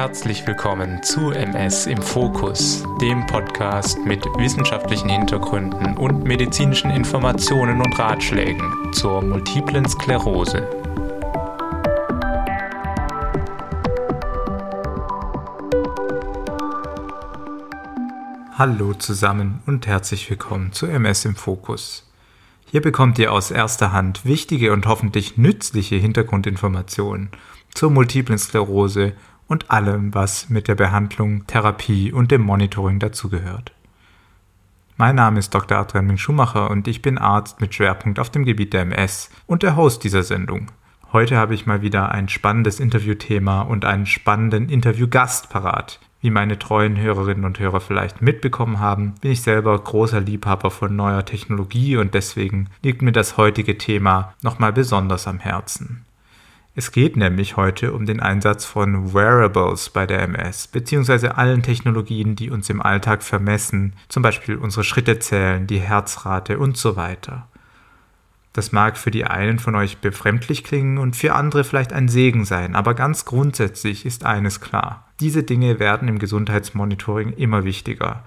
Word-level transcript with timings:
Herzlich 0.00 0.46
willkommen 0.46 1.02
zu 1.02 1.30
MS 1.30 1.86
im 1.86 2.00
Fokus, 2.00 2.82
dem 3.02 3.26
Podcast 3.26 3.98
mit 4.02 4.24
wissenschaftlichen 4.38 5.10
Hintergründen 5.10 5.94
und 5.98 6.24
medizinischen 6.24 6.90
Informationen 6.90 7.82
und 7.82 7.98
Ratschlägen 7.98 8.94
zur 8.94 9.20
multiplen 9.20 9.86
Sklerose. 9.86 10.66
Hallo 18.54 18.94
zusammen 18.94 19.62
und 19.66 19.86
herzlich 19.86 20.30
willkommen 20.30 20.72
zu 20.72 20.86
MS 20.86 21.26
im 21.26 21.36
Fokus. 21.36 22.10
Hier 22.64 22.80
bekommt 22.80 23.18
ihr 23.18 23.34
aus 23.34 23.50
erster 23.50 23.92
Hand 23.92 24.24
wichtige 24.24 24.72
und 24.72 24.86
hoffentlich 24.86 25.36
nützliche 25.36 25.96
Hintergrundinformationen 25.96 27.28
zur 27.74 27.90
multiplen 27.90 28.38
Sklerose 28.38 29.12
und 29.50 29.68
allem, 29.68 30.14
was 30.14 30.48
mit 30.48 30.68
der 30.68 30.76
Behandlung, 30.76 31.44
Therapie 31.48 32.12
und 32.12 32.30
dem 32.30 32.40
Monitoring 32.40 33.00
dazugehört. 33.00 33.72
Mein 34.96 35.16
Name 35.16 35.40
ist 35.40 35.52
Dr. 35.52 35.76
Adrian 35.76 36.16
Schumacher 36.18 36.70
und 36.70 36.86
ich 36.86 37.02
bin 37.02 37.18
Arzt 37.18 37.60
mit 37.60 37.74
Schwerpunkt 37.74 38.20
auf 38.20 38.30
dem 38.30 38.44
Gebiet 38.44 38.72
der 38.72 38.82
MS 38.82 39.28
und 39.46 39.64
der 39.64 39.74
Host 39.74 40.04
dieser 40.04 40.22
Sendung. 40.22 40.70
Heute 41.12 41.36
habe 41.36 41.54
ich 41.54 41.66
mal 41.66 41.82
wieder 41.82 42.12
ein 42.12 42.28
spannendes 42.28 42.78
Interviewthema 42.78 43.62
und 43.62 43.84
einen 43.84 44.06
spannenden 44.06 44.68
Interviewgast 44.68 45.50
parat. 45.50 45.98
Wie 46.20 46.30
meine 46.30 46.56
treuen 46.56 46.96
Hörerinnen 46.96 47.44
und 47.44 47.58
Hörer 47.58 47.80
vielleicht 47.80 48.22
mitbekommen 48.22 48.78
haben, 48.78 49.14
bin 49.20 49.32
ich 49.32 49.42
selber 49.42 49.76
großer 49.76 50.20
Liebhaber 50.20 50.70
von 50.70 50.94
neuer 50.94 51.24
Technologie 51.24 51.96
und 51.96 52.14
deswegen 52.14 52.68
liegt 52.82 53.02
mir 53.02 53.12
das 53.12 53.36
heutige 53.36 53.78
Thema 53.78 54.34
nochmal 54.42 54.72
besonders 54.72 55.26
am 55.26 55.40
Herzen. 55.40 56.04
Es 56.80 56.92
geht 56.92 57.14
nämlich 57.14 57.58
heute 57.58 57.92
um 57.92 58.06
den 58.06 58.20
Einsatz 58.20 58.64
von 58.64 59.12
Wearables 59.12 59.90
bei 59.90 60.06
der 60.06 60.22
MS, 60.22 60.66
beziehungsweise 60.66 61.36
allen 61.36 61.62
Technologien, 61.62 62.36
die 62.36 62.48
uns 62.48 62.70
im 62.70 62.80
Alltag 62.80 63.22
vermessen, 63.22 63.92
zum 64.08 64.22
Beispiel 64.22 64.56
unsere 64.56 64.82
Schritte 64.82 65.18
zählen, 65.18 65.66
die 65.66 65.78
Herzrate 65.78 66.58
und 66.58 66.78
so 66.78 66.96
weiter. 66.96 67.48
Das 68.54 68.72
mag 68.72 68.96
für 68.96 69.10
die 69.10 69.26
einen 69.26 69.58
von 69.58 69.74
euch 69.74 69.98
befremdlich 69.98 70.64
klingen 70.64 70.96
und 70.96 71.16
für 71.16 71.34
andere 71.34 71.64
vielleicht 71.64 71.92
ein 71.92 72.08
Segen 72.08 72.46
sein, 72.46 72.74
aber 72.74 72.94
ganz 72.94 73.26
grundsätzlich 73.26 74.06
ist 74.06 74.24
eines 74.24 74.62
klar. 74.62 75.06
Diese 75.20 75.42
Dinge 75.42 75.80
werden 75.80 76.08
im 76.08 76.18
Gesundheitsmonitoring 76.18 77.34
immer 77.34 77.64
wichtiger, 77.64 78.24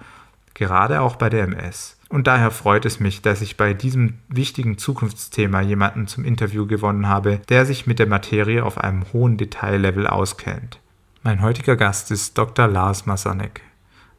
gerade 0.54 1.00
auch 1.00 1.16
bei 1.16 1.28
der 1.28 1.42
MS. 1.42 1.93
Und 2.08 2.26
daher 2.26 2.50
freut 2.50 2.84
es 2.84 3.00
mich, 3.00 3.22
dass 3.22 3.40
ich 3.40 3.56
bei 3.56 3.74
diesem 3.74 4.18
wichtigen 4.28 4.78
Zukunftsthema 4.78 5.60
jemanden 5.62 6.06
zum 6.06 6.24
Interview 6.24 6.66
gewonnen 6.66 7.08
habe, 7.08 7.40
der 7.48 7.66
sich 7.66 7.86
mit 7.86 7.98
der 7.98 8.06
Materie 8.06 8.64
auf 8.64 8.78
einem 8.78 9.04
hohen 9.12 9.36
Detaillevel 9.36 10.06
auskennt. 10.06 10.80
Mein 11.22 11.40
heutiger 11.40 11.76
Gast 11.76 12.10
ist 12.10 12.36
Dr. 12.36 12.68
Lars 12.68 13.06
Masanek, 13.06 13.62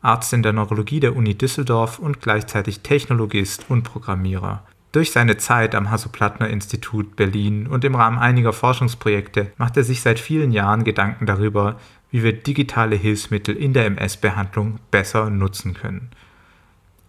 Arzt 0.02 0.34
in 0.34 0.42
der 0.42 0.54
Neurologie 0.54 1.00
der 1.00 1.16
Uni 1.16 1.36
Düsseldorf 1.36 2.00
und 2.00 2.22
gleichzeitig 2.22 2.82
Technologist 2.82 3.66
und 3.70 3.84
Programmierer. 3.84 4.64
Durch 4.92 5.12
seine 5.12 5.38
Zeit 5.38 5.76
am 5.76 5.92
Hasso-Plattner-Institut 5.92 7.16
Berlin 7.16 7.68
und 7.68 7.84
im 7.84 7.96
Rahmen 7.96 8.18
einiger 8.18 8.54
Forschungsprojekte 8.54 9.52
macht 9.58 9.76
er 9.76 9.84
sich 9.84 10.02
seit 10.02 10.20
vielen 10.20 10.52
Jahren 10.52 10.86
Gedanken 10.86 11.26
darüber, 11.26 11.78
wie 12.12 12.24
wir 12.24 12.32
digitale 12.32 12.96
Hilfsmittel 12.96 13.56
in 13.58 13.74
der 13.74 13.86
MS-Behandlung 13.88 14.80
besser 14.92 15.30
nutzen 15.30 15.74
können. 15.74 16.12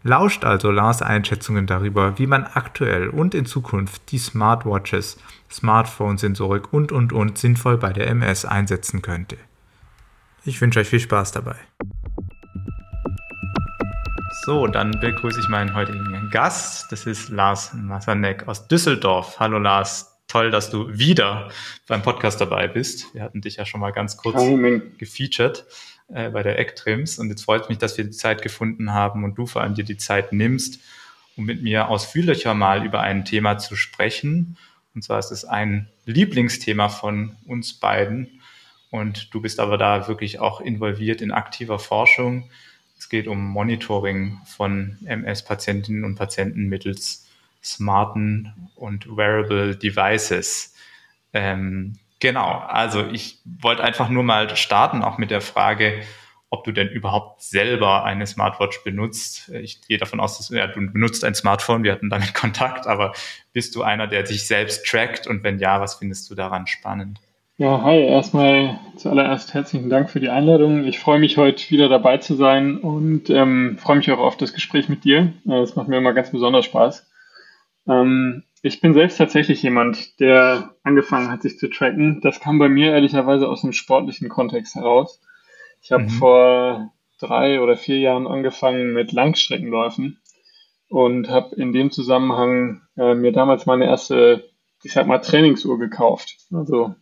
Lauscht 0.06 0.44
also 0.44 0.70
Lars 0.70 1.02
Einschätzungen 1.02 1.66
darüber, 1.66 2.16
wie 2.16 2.28
man 2.28 2.44
aktuell 2.44 3.08
und 3.08 3.34
in 3.34 3.44
Zukunft 3.44 4.12
die 4.12 4.18
Smartwatches, 4.18 5.18
Smartphone-Sensorik 5.50 6.72
und 6.72 6.92
und 6.92 7.12
und 7.12 7.38
sinnvoll 7.38 7.76
bei 7.76 7.92
der 7.92 8.06
MS 8.06 8.44
einsetzen 8.44 9.02
könnte. 9.02 9.36
Ich 10.44 10.60
wünsche 10.60 10.78
euch 10.78 10.86
viel 10.86 11.00
Spaß 11.00 11.32
dabei. 11.32 11.56
So, 14.44 14.68
dann 14.68 14.92
begrüße 14.92 15.40
ich 15.40 15.48
meinen 15.48 15.74
heutigen 15.74 16.30
Gast. 16.30 16.92
Das 16.92 17.04
ist 17.06 17.30
Lars 17.30 17.74
Masanek 17.74 18.46
aus 18.46 18.68
Düsseldorf. 18.68 19.40
Hallo 19.40 19.58
Lars, 19.58 20.20
toll, 20.28 20.52
dass 20.52 20.70
du 20.70 20.88
wieder 20.96 21.48
beim 21.88 22.02
Podcast 22.02 22.40
dabei 22.40 22.68
bist. 22.68 23.12
Wir 23.12 23.24
hatten 23.24 23.40
dich 23.40 23.56
ja 23.56 23.66
schon 23.66 23.80
mal 23.80 23.90
ganz 23.90 24.16
kurz 24.16 24.40
gefeatured 24.98 25.66
äh, 26.08 26.30
bei 26.30 26.42
der 26.42 26.58
Ecktrims 26.58 27.18
und 27.18 27.30
jetzt 27.30 27.44
freut 27.44 27.62
es 27.62 27.68
mich, 27.68 27.78
dass 27.78 27.96
wir 27.96 28.04
die 28.04 28.10
Zeit 28.10 28.42
gefunden 28.42 28.92
haben 28.92 29.24
und 29.24 29.36
du 29.36 29.46
vor 29.46 29.62
allem 29.62 29.74
dir 29.74 29.84
die 29.84 29.96
Zeit 29.96 30.32
nimmst, 30.32 30.80
um 31.36 31.44
mit 31.44 31.62
mir 31.62 31.88
ausführlicher 31.88 32.54
mal 32.54 32.84
über 32.84 33.00
ein 33.00 33.24
Thema 33.24 33.58
zu 33.58 33.76
sprechen. 33.76 34.56
Und 34.94 35.02
zwar 35.02 35.18
ist 35.18 35.30
es 35.30 35.44
ein 35.44 35.88
Lieblingsthema 36.06 36.88
von 36.88 37.36
uns 37.46 37.74
beiden 37.74 38.40
und 38.90 39.34
du 39.34 39.40
bist 39.40 39.60
aber 39.60 39.78
da 39.78 40.08
wirklich 40.08 40.38
auch 40.38 40.60
involviert 40.60 41.20
in 41.20 41.32
aktiver 41.32 41.78
Forschung. 41.78 42.50
Es 42.98 43.08
geht 43.08 43.26
um 43.26 43.44
Monitoring 43.44 44.40
von 44.46 44.98
MS-Patientinnen 45.04 46.04
und 46.04 46.14
Patienten 46.14 46.68
mittels 46.68 47.26
smarten 47.62 48.70
und 48.74 49.16
wearable 49.16 49.76
Devices. 49.76 50.72
Ähm, 51.34 51.98
genau, 52.26 52.64
also 52.66 53.06
ich 53.06 53.38
wollte 53.44 53.84
einfach 53.84 54.08
nur 54.08 54.24
mal 54.24 54.56
starten, 54.56 55.02
auch 55.02 55.16
mit 55.16 55.30
der 55.30 55.40
Frage, 55.40 56.00
ob 56.50 56.64
du 56.64 56.72
denn 56.72 56.88
überhaupt 56.88 57.40
selber 57.40 58.04
eine 58.04 58.26
Smartwatch 58.26 58.82
benutzt. 58.82 59.48
Ich 59.50 59.80
gehe 59.82 59.98
davon 59.98 60.18
aus, 60.18 60.38
dass 60.38 60.48
ja, 60.48 60.66
du 60.66 60.80
benutzt 60.90 61.22
ein 61.24 61.36
Smartphone, 61.36 61.84
wir 61.84 61.92
hatten 61.92 62.10
damit 62.10 62.34
Kontakt, 62.42 62.88
aber 62.88 63.12
bist 63.52 63.76
du 63.76 63.82
einer, 63.84 64.08
der 64.08 64.26
sich 64.26 64.44
selbst 64.44 64.84
trackt 64.86 65.28
und 65.28 65.44
wenn 65.44 65.60
ja, 65.60 65.80
was 65.80 65.94
findest 65.94 66.28
du 66.28 66.34
daran 66.34 66.66
spannend? 66.66 67.20
Ja, 67.58 67.80
hi, 67.82 68.00
erstmal 68.00 68.80
zuallererst 68.96 69.54
herzlichen 69.54 69.88
Dank 69.88 70.10
für 70.10 70.18
die 70.18 70.28
Einladung. 70.28 70.84
Ich 70.84 70.98
freue 70.98 71.20
mich 71.20 71.36
heute 71.36 71.70
wieder 71.70 71.88
dabei 71.88 72.18
zu 72.18 72.34
sein 72.34 72.78
und 72.78 73.30
ähm, 73.30 73.78
freue 73.78 73.98
mich 73.98 74.10
auch 74.10 74.18
auf 74.18 74.36
das 74.36 74.52
Gespräch 74.52 74.88
mit 74.88 75.04
dir. 75.04 75.32
Das 75.44 75.76
macht 75.76 75.86
mir 75.86 75.98
immer 75.98 76.12
ganz 76.12 76.32
besonders 76.32 76.64
Spaß. 76.64 77.08
Ähm, 77.88 78.42
ich 78.66 78.80
bin 78.80 78.94
selbst 78.94 79.16
tatsächlich 79.18 79.62
jemand, 79.62 80.18
der 80.18 80.74
angefangen 80.82 81.30
hat, 81.30 81.42
sich 81.42 81.56
zu 81.56 81.68
tracken. 81.68 82.20
Das 82.20 82.40
kam 82.40 82.58
bei 82.58 82.68
mir 82.68 82.90
ehrlicherweise 82.92 83.48
aus 83.48 83.60
dem 83.60 83.72
sportlichen 83.72 84.28
Kontext 84.28 84.74
heraus. 84.74 85.22
Ich 85.80 85.92
habe 85.92 86.04
mhm. 86.04 86.08
vor 86.08 86.92
drei 87.20 87.60
oder 87.60 87.76
vier 87.76 88.00
Jahren 88.00 88.26
angefangen 88.26 88.92
mit 88.92 89.12
Langstreckenläufen 89.12 90.18
und 90.88 91.28
habe 91.28 91.54
in 91.54 91.72
dem 91.72 91.92
Zusammenhang 91.92 92.82
äh, 92.96 93.14
mir 93.14 93.30
damals 93.30 93.66
meine 93.66 93.84
erste, 93.84 94.50
ich 94.82 94.92
sag 94.92 95.06
mal, 95.06 95.18
Trainingsuhr 95.18 95.78
gekauft. 95.78 96.36
Also 96.52 96.96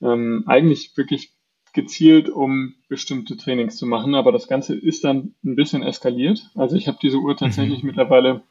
ähm, 0.00 0.44
eigentlich 0.46 0.96
wirklich 0.96 1.32
gezielt, 1.72 2.30
um 2.30 2.76
bestimmte 2.88 3.36
Trainings 3.36 3.76
zu 3.76 3.86
machen, 3.86 4.14
aber 4.14 4.30
das 4.30 4.46
Ganze 4.46 4.76
ist 4.76 5.02
dann 5.02 5.34
ein 5.44 5.56
bisschen 5.56 5.82
eskaliert. 5.82 6.50
Also 6.54 6.76
ich 6.76 6.86
habe 6.86 6.98
diese 7.02 7.18
Uhr 7.18 7.36
tatsächlich 7.36 7.82
mhm. 7.82 7.88
mittlerweile 7.88 8.42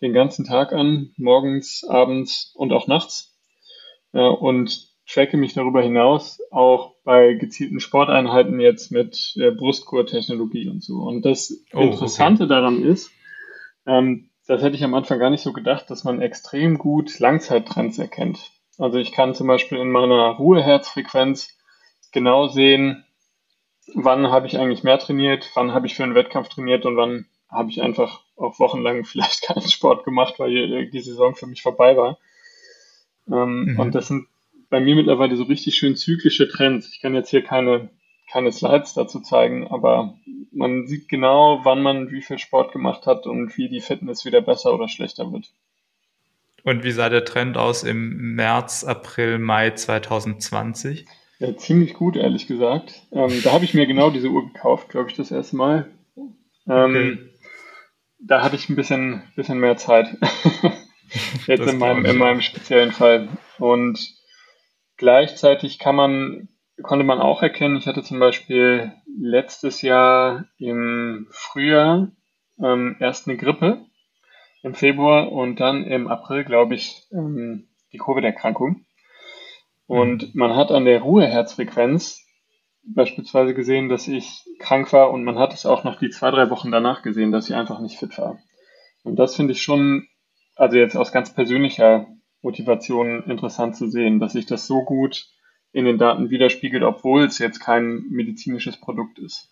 den 0.00 0.12
ganzen 0.12 0.44
Tag 0.44 0.72
an, 0.72 1.12
morgens, 1.16 1.84
abends 1.88 2.52
und 2.54 2.72
auch 2.72 2.86
nachts 2.86 3.36
äh, 4.12 4.20
und 4.20 4.94
tracke 5.08 5.36
mich 5.36 5.54
darüber 5.54 5.82
hinaus 5.82 6.40
auch 6.50 6.94
bei 7.04 7.34
gezielten 7.34 7.80
Sporteinheiten 7.80 8.58
jetzt 8.60 8.90
mit 8.90 9.34
äh, 9.36 9.50
Brustkurtechnologie 9.50 10.68
und 10.68 10.82
so. 10.82 10.96
Und 10.96 11.24
das 11.24 11.64
oh, 11.72 11.80
Interessante 11.80 12.44
okay. 12.44 12.50
daran 12.54 12.82
ist, 12.82 13.10
ähm, 13.86 14.30
das 14.46 14.62
hätte 14.62 14.76
ich 14.76 14.84
am 14.84 14.94
Anfang 14.94 15.18
gar 15.18 15.30
nicht 15.30 15.42
so 15.42 15.52
gedacht, 15.52 15.90
dass 15.90 16.04
man 16.04 16.20
extrem 16.20 16.78
gut 16.78 17.18
Langzeittrends 17.18 17.98
erkennt. 17.98 18.52
Also 18.78 18.98
ich 18.98 19.12
kann 19.12 19.34
zum 19.34 19.46
Beispiel 19.46 19.78
in 19.78 19.90
meiner 19.90 20.30
Ruheherzfrequenz 20.30 21.56
genau 22.12 22.48
sehen, 22.48 23.04
wann 23.94 24.30
habe 24.30 24.46
ich 24.46 24.58
eigentlich 24.58 24.82
mehr 24.82 24.98
trainiert, 24.98 25.50
wann 25.54 25.72
habe 25.72 25.86
ich 25.86 25.94
für 25.94 26.02
einen 26.02 26.14
Wettkampf 26.14 26.48
trainiert 26.48 26.84
und 26.84 26.96
wann 26.96 27.26
habe 27.48 27.70
ich 27.70 27.82
einfach 27.82 28.22
auch 28.36 28.58
wochenlang 28.58 29.04
vielleicht 29.06 29.42
keinen 29.42 29.68
Sport 29.68 30.04
gemacht, 30.04 30.34
weil 30.38 30.90
die 30.90 31.00
Saison 31.00 31.34
für 31.34 31.46
mich 31.46 31.62
vorbei 31.62 31.96
war. 31.96 32.18
Ähm, 33.28 33.72
mhm. 33.72 33.80
Und 33.80 33.94
das 33.94 34.08
sind 34.08 34.26
bei 34.68 34.80
mir 34.80 34.96
mittlerweile 34.96 35.36
so 35.36 35.44
richtig 35.44 35.76
schön 35.76 35.96
zyklische 35.96 36.48
Trends. 36.48 36.90
Ich 36.92 37.00
kann 37.00 37.14
jetzt 37.14 37.30
hier 37.30 37.42
keine, 37.42 37.90
keine 38.30 38.52
Slides 38.52 38.94
dazu 38.94 39.20
zeigen, 39.20 39.68
aber 39.68 40.14
man 40.52 40.86
sieht 40.86 41.08
genau, 41.08 41.60
wann 41.64 41.82
man 41.82 42.10
wie 42.10 42.22
viel 42.22 42.38
Sport 42.38 42.72
gemacht 42.72 43.06
hat 43.06 43.26
und 43.26 43.56
wie 43.56 43.68
die 43.68 43.80
Fitness 43.80 44.24
wieder 44.24 44.40
besser 44.40 44.74
oder 44.74 44.88
schlechter 44.88 45.30
wird. 45.32 45.52
Und 46.64 46.82
wie 46.82 46.90
sah 46.90 47.08
der 47.08 47.24
Trend 47.24 47.56
aus 47.56 47.84
im 47.84 48.34
März, 48.34 48.82
April, 48.82 49.38
Mai 49.38 49.70
2020? 49.70 51.06
Ja, 51.38 51.56
ziemlich 51.56 51.94
gut, 51.94 52.16
ehrlich 52.16 52.48
gesagt. 52.48 53.02
Ähm, 53.12 53.40
da 53.44 53.52
habe 53.52 53.64
ich 53.64 53.74
mir 53.74 53.86
genau 53.86 54.10
diese 54.10 54.30
Uhr 54.30 54.46
gekauft, 54.52 54.88
glaube 54.88 55.10
ich, 55.10 55.16
das 55.16 55.30
erste 55.30 55.54
Mal. 55.54 55.90
Ähm, 56.16 56.28
okay. 56.66 57.18
Da 58.18 58.42
hatte 58.42 58.56
ich 58.56 58.68
ein 58.68 58.76
bisschen, 58.76 59.22
bisschen 59.36 59.58
mehr 59.58 59.76
Zeit. 59.76 60.16
Jetzt 61.46 61.66
in 61.68 61.78
meinem, 61.78 62.04
in 62.04 62.18
meinem 62.18 62.40
speziellen 62.40 62.92
Fall. 62.92 63.28
Und 63.58 63.98
gleichzeitig 64.96 65.78
kann 65.78 65.94
man, 65.94 66.48
konnte 66.82 67.04
man 67.04 67.20
auch 67.20 67.42
erkennen, 67.42 67.76
ich 67.76 67.86
hatte 67.86 68.02
zum 68.02 68.18
Beispiel 68.18 68.92
letztes 69.18 69.82
Jahr 69.82 70.46
im 70.58 71.28
Frühjahr 71.30 72.10
ähm, 72.62 72.96
erst 73.00 73.28
eine 73.28 73.36
Grippe 73.36 73.84
im 74.62 74.74
Februar 74.74 75.30
und 75.30 75.60
dann 75.60 75.84
im 75.84 76.08
April, 76.08 76.44
glaube 76.44 76.74
ich, 76.74 77.06
ähm, 77.12 77.68
die 77.92 77.98
Covid-Erkrankung. 77.98 78.84
Und 79.86 80.34
mhm. 80.34 80.38
man 80.38 80.56
hat 80.56 80.72
an 80.72 80.84
der 80.84 81.00
Ruheherzfrequenz 81.00 82.25
beispielsweise 82.86 83.54
gesehen, 83.54 83.88
dass 83.88 84.08
ich 84.08 84.44
krank 84.58 84.92
war 84.92 85.10
und 85.10 85.24
man 85.24 85.38
hat 85.38 85.52
es 85.52 85.66
auch 85.66 85.84
noch 85.84 85.98
die 85.98 86.10
zwei, 86.10 86.30
drei 86.30 86.50
Wochen 86.50 86.70
danach 86.70 87.02
gesehen, 87.02 87.32
dass 87.32 87.48
ich 87.48 87.54
einfach 87.54 87.80
nicht 87.80 87.98
fit 87.98 88.16
war. 88.18 88.38
Und 89.02 89.16
das 89.16 89.36
finde 89.36 89.52
ich 89.52 89.62
schon, 89.62 90.06
also 90.54 90.76
jetzt 90.76 90.96
aus 90.96 91.12
ganz 91.12 91.32
persönlicher 91.32 92.06
Motivation 92.42 93.24
interessant 93.24 93.76
zu 93.76 93.88
sehen, 93.88 94.20
dass 94.20 94.32
sich 94.32 94.46
das 94.46 94.66
so 94.66 94.82
gut 94.84 95.26
in 95.72 95.84
den 95.84 95.98
Daten 95.98 96.30
widerspiegelt, 96.30 96.82
obwohl 96.82 97.24
es 97.24 97.38
jetzt 97.38 97.60
kein 97.60 98.04
medizinisches 98.08 98.80
Produkt 98.80 99.18
ist. 99.18 99.50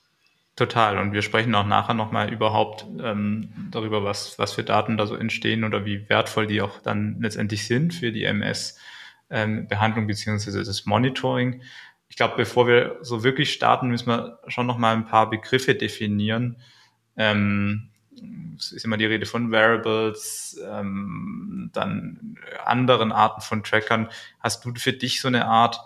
Total. 0.56 0.98
Und 0.98 1.12
wir 1.12 1.22
sprechen 1.22 1.54
auch 1.54 1.66
nachher 1.66 1.94
nochmal 1.94 2.32
überhaupt 2.32 2.86
ähm, 3.02 3.68
darüber, 3.72 4.04
was, 4.04 4.38
was 4.38 4.52
für 4.52 4.62
Daten 4.62 4.96
da 4.96 5.06
so 5.06 5.16
entstehen 5.16 5.64
oder 5.64 5.84
wie 5.84 6.08
wertvoll 6.08 6.46
die 6.46 6.62
auch 6.62 6.80
dann 6.80 7.18
letztendlich 7.20 7.66
sind 7.66 7.92
für 7.92 8.12
die 8.12 8.22
MS-Behandlung 8.22 10.04
ähm, 10.04 10.06
beziehungsweise 10.06 10.62
das 10.62 10.86
Monitoring. 10.86 11.62
Ich 12.08 12.16
glaube, 12.16 12.34
bevor 12.36 12.66
wir 12.66 12.98
so 13.02 13.24
wirklich 13.24 13.52
starten, 13.52 13.88
müssen 13.88 14.08
wir 14.08 14.38
schon 14.46 14.66
nochmal 14.66 14.94
ein 14.94 15.06
paar 15.06 15.28
Begriffe 15.28 15.74
definieren. 15.74 16.58
Ähm, 17.16 17.90
es 18.56 18.72
ist 18.72 18.84
immer 18.84 18.96
die 18.96 19.06
Rede 19.06 19.26
von 19.26 19.50
Variables, 19.50 20.60
ähm, 20.64 21.70
dann 21.72 22.36
anderen 22.64 23.12
Arten 23.12 23.40
von 23.40 23.64
Trackern. 23.64 24.08
Hast 24.40 24.64
du 24.64 24.72
für 24.76 24.92
dich 24.92 25.20
so 25.20 25.28
eine 25.28 25.46
Art 25.46 25.80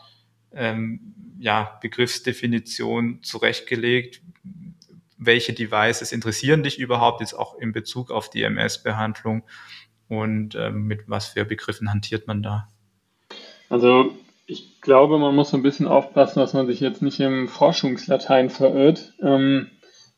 ähm, 0.53 1.15
ja, 1.39 1.79
Begriffsdefinition 1.81 3.23
zurechtgelegt? 3.23 4.23
Welche 5.17 5.53
Devices 5.53 6.13
interessieren 6.13 6.63
dich 6.63 6.79
überhaupt 6.79 7.21
jetzt 7.21 7.35
auch 7.35 7.59
in 7.59 7.73
Bezug 7.73 8.11
auf 8.11 8.31
die 8.31 8.43
MS-Behandlung 8.43 9.43
und 10.09 10.55
ähm, 10.55 10.87
mit 10.87 11.09
was 11.09 11.29
für 11.29 11.45
Begriffen 11.45 11.91
hantiert 11.91 12.27
man 12.27 12.43
da? 12.43 12.69
Also 13.69 14.17
ich 14.51 14.81
glaube, 14.81 15.19
man 15.19 15.37
muss 15.37 15.51
so 15.51 15.59
ein 15.59 15.63
bisschen 15.63 15.87
aufpassen, 15.87 16.41
dass 16.41 16.55
man 16.55 16.67
sich 16.67 16.81
jetzt 16.81 17.03
nicht 17.03 17.21
im 17.21 17.49
Forschungslatein 17.49 18.49
verirrt. 18.49 19.13
Ähm, 19.21 19.69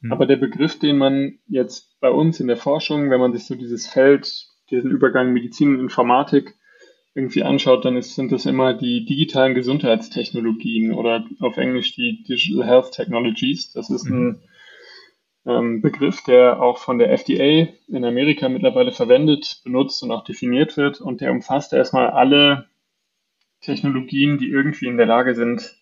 hm. 0.00 0.12
Aber 0.12 0.24
der 0.24 0.36
Begriff, 0.36 0.78
den 0.78 0.98
man 0.98 1.40
jetzt 1.48 1.98
bei 2.00 2.10
uns 2.10 2.38
in 2.38 2.46
der 2.46 2.56
Forschung, 2.56 3.10
wenn 3.10 3.18
man 3.18 3.32
sich 3.32 3.46
so 3.46 3.56
dieses 3.56 3.88
Feld, 3.88 4.46
diesen 4.70 4.92
Übergang 4.92 5.32
Medizin 5.32 5.74
und 5.74 5.80
Informatik 5.80 6.54
irgendwie 7.12 7.42
anschaut, 7.42 7.84
dann 7.84 7.96
ist, 7.96 8.14
sind 8.14 8.30
das 8.30 8.46
immer 8.46 8.72
die 8.72 9.04
digitalen 9.04 9.56
Gesundheitstechnologien 9.56 10.94
oder 10.94 11.24
auf 11.40 11.56
Englisch 11.56 11.96
die 11.96 12.22
Digital 12.22 12.64
Health 12.64 12.92
Technologies. 12.92 13.72
Das 13.72 13.90
ist 13.90 14.04
ein 14.04 14.22
mhm. 14.22 14.40
ähm, 15.44 15.82
Begriff, 15.82 16.22
der 16.22 16.62
auch 16.62 16.78
von 16.78 16.98
der 16.98 17.10
FDA 17.10 17.66
in 17.88 18.04
Amerika 18.04 18.48
mittlerweile 18.48 18.92
verwendet, 18.92 19.60
benutzt 19.64 20.04
und 20.04 20.12
auch 20.12 20.22
definiert 20.22 20.76
wird. 20.76 21.00
Und 21.00 21.20
der 21.20 21.32
umfasst 21.32 21.72
erstmal 21.72 22.10
alle 22.10 22.69
Technologien, 23.60 24.38
die 24.38 24.48
irgendwie 24.48 24.86
in 24.86 24.96
der 24.96 25.06
Lage 25.06 25.34
sind, 25.34 25.76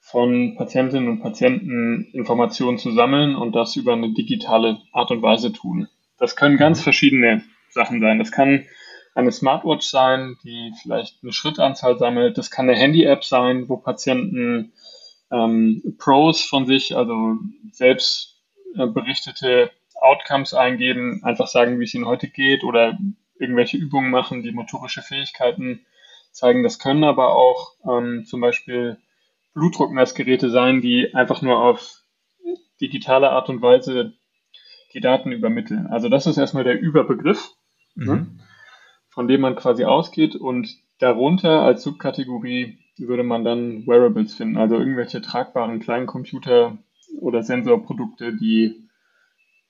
von 0.00 0.54
Patientinnen 0.56 1.08
und 1.08 1.20
Patienten 1.20 2.08
Informationen 2.12 2.78
zu 2.78 2.92
sammeln 2.92 3.34
und 3.34 3.54
das 3.54 3.76
über 3.76 3.92
eine 3.92 4.12
digitale 4.14 4.78
Art 4.92 5.10
und 5.10 5.22
Weise 5.22 5.52
tun. 5.52 5.88
Das 6.18 6.36
können 6.36 6.56
ganz 6.56 6.80
verschiedene 6.80 7.42
Sachen 7.70 8.00
sein. 8.00 8.18
Das 8.18 8.32
kann 8.32 8.64
eine 9.14 9.32
Smartwatch 9.32 9.86
sein, 9.86 10.36
die 10.44 10.72
vielleicht 10.80 11.22
eine 11.22 11.32
Schrittanzahl 11.32 11.98
sammelt. 11.98 12.38
Das 12.38 12.50
kann 12.50 12.68
eine 12.68 12.78
Handy-App 12.78 13.24
sein, 13.24 13.68
wo 13.68 13.76
Patienten 13.76 14.72
ähm, 15.30 15.96
Pros 15.98 16.42
von 16.42 16.66
sich, 16.66 16.96
also 16.96 17.36
selbst 17.72 18.40
äh, 18.76 18.86
berichtete 18.86 19.70
Outcomes 20.00 20.54
eingeben, 20.54 21.20
einfach 21.24 21.48
sagen, 21.48 21.80
wie 21.80 21.84
es 21.84 21.94
ihnen 21.94 22.06
heute 22.06 22.28
geht 22.28 22.64
oder 22.64 22.96
irgendwelche 23.38 23.76
Übungen 23.76 24.10
machen, 24.10 24.42
die 24.42 24.52
motorische 24.52 25.02
Fähigkeiten 25.02 25.84
zeigen. 26.38 26.62
Das 26.62 26.78
können 26.78 27.04
aber 27.04 27.34
auch 27.34 27.74
ähm, 27.84 28.24
zum 28.26 28.40
Beispiel 28.40 28.98
Blutdruckmessgeräte 29.54 30.50
sein, 30.50 30.80
die 30.80 31.14
einfach 31.14 31.42
nur 31.42 31.60
auf 31.60 32.02
digitale 32.80 33.30
Art 33.30 33.48
und 33.48 33.60
Weise 33.60 34.14
die 34.94 35.00
Daten 35.00 35.32
übermitteln. 35.32 35.88
Also 35.88 36.08
das 36.08 36.26
ist 36.26 36.38
erstmal 36.38 36.64
der 36.64 36.80
Überbegriff. 36.80 37.50
Ne? 37.94 38.04
Mhm. 38.04 38.12
Ne? 38.12 38.26
von 39.18 39.26
dem 39.26 39.40
man 39.40 39.56
quasi 39.56 39.84
ausgeht 39.84 40.36
und 40.36 40.76
darunter 41.00 41.62
als 41.62 41.82
Subkategorie 41.82 42.78
würde 42.98 43.24
man 43.24 43.42
dann 43.42 43.84
Wearables 43.84 44.34
finden, 44.34 44.56
also 44.56 44.76
irgendwelche 44.76 45.20
tragbaren 45.20 45.80
kleinen 45.80 46.06
Computer 46.06 46.78
oder 47.20 47.42
Sensorprodukte, 47.42 48.36
die 48.36 48.88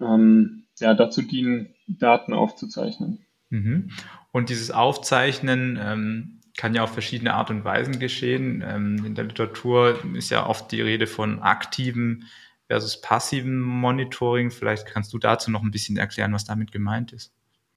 ähm, 0.02 0.64
ja, 0.78 0.92
dazu 0.92 1.22
dienen, 1.22 1.74
Daten 1.86 2.34
aufzuzeichnen. 2.34 3.24
Mhm. 3.48 3.90
Und 4.32 4.50
dieses 4.50 4.70
Aufzeichnen 4.70 5.78
ähm, 5.82 6.37
kann 6.58 6.74
ja 6.74 6.82
auf 6.82 6.92
verschiedene 6.92 7.34
Art 7.34 7.50
und 7.50 7.64
Weisen 7.64 8.00
geschehen. 8.00 8.62
Ähm, 8.68 9.02
in 9.06 9.14
der 9.14 9.24
Literatur 9.24 9.96
ist 10.14 10.30
ja 10.30 10.46
oft 10.46 10.70
die 10.72 10.82
Rede 10.82 11.06
von 11.06 11.40
aktiven 11.40 12.24
versus 12.66 13.00
passiven 13.00 13.60
Monitoring. 13.60 14.50
Vielleicht 14.50 14.84
kannst 14.84 15.12
du 15.14 15.18
dazu 15.18 15.50
noch 15.50 15.62
ein 15.62 15.70
bisschen 15.70 15.96
erklären, 15.96 16.34
was 16.34 16.44
damit 16.44 16.72
gemeint 16.72 17.12
ist. 17.12 17.32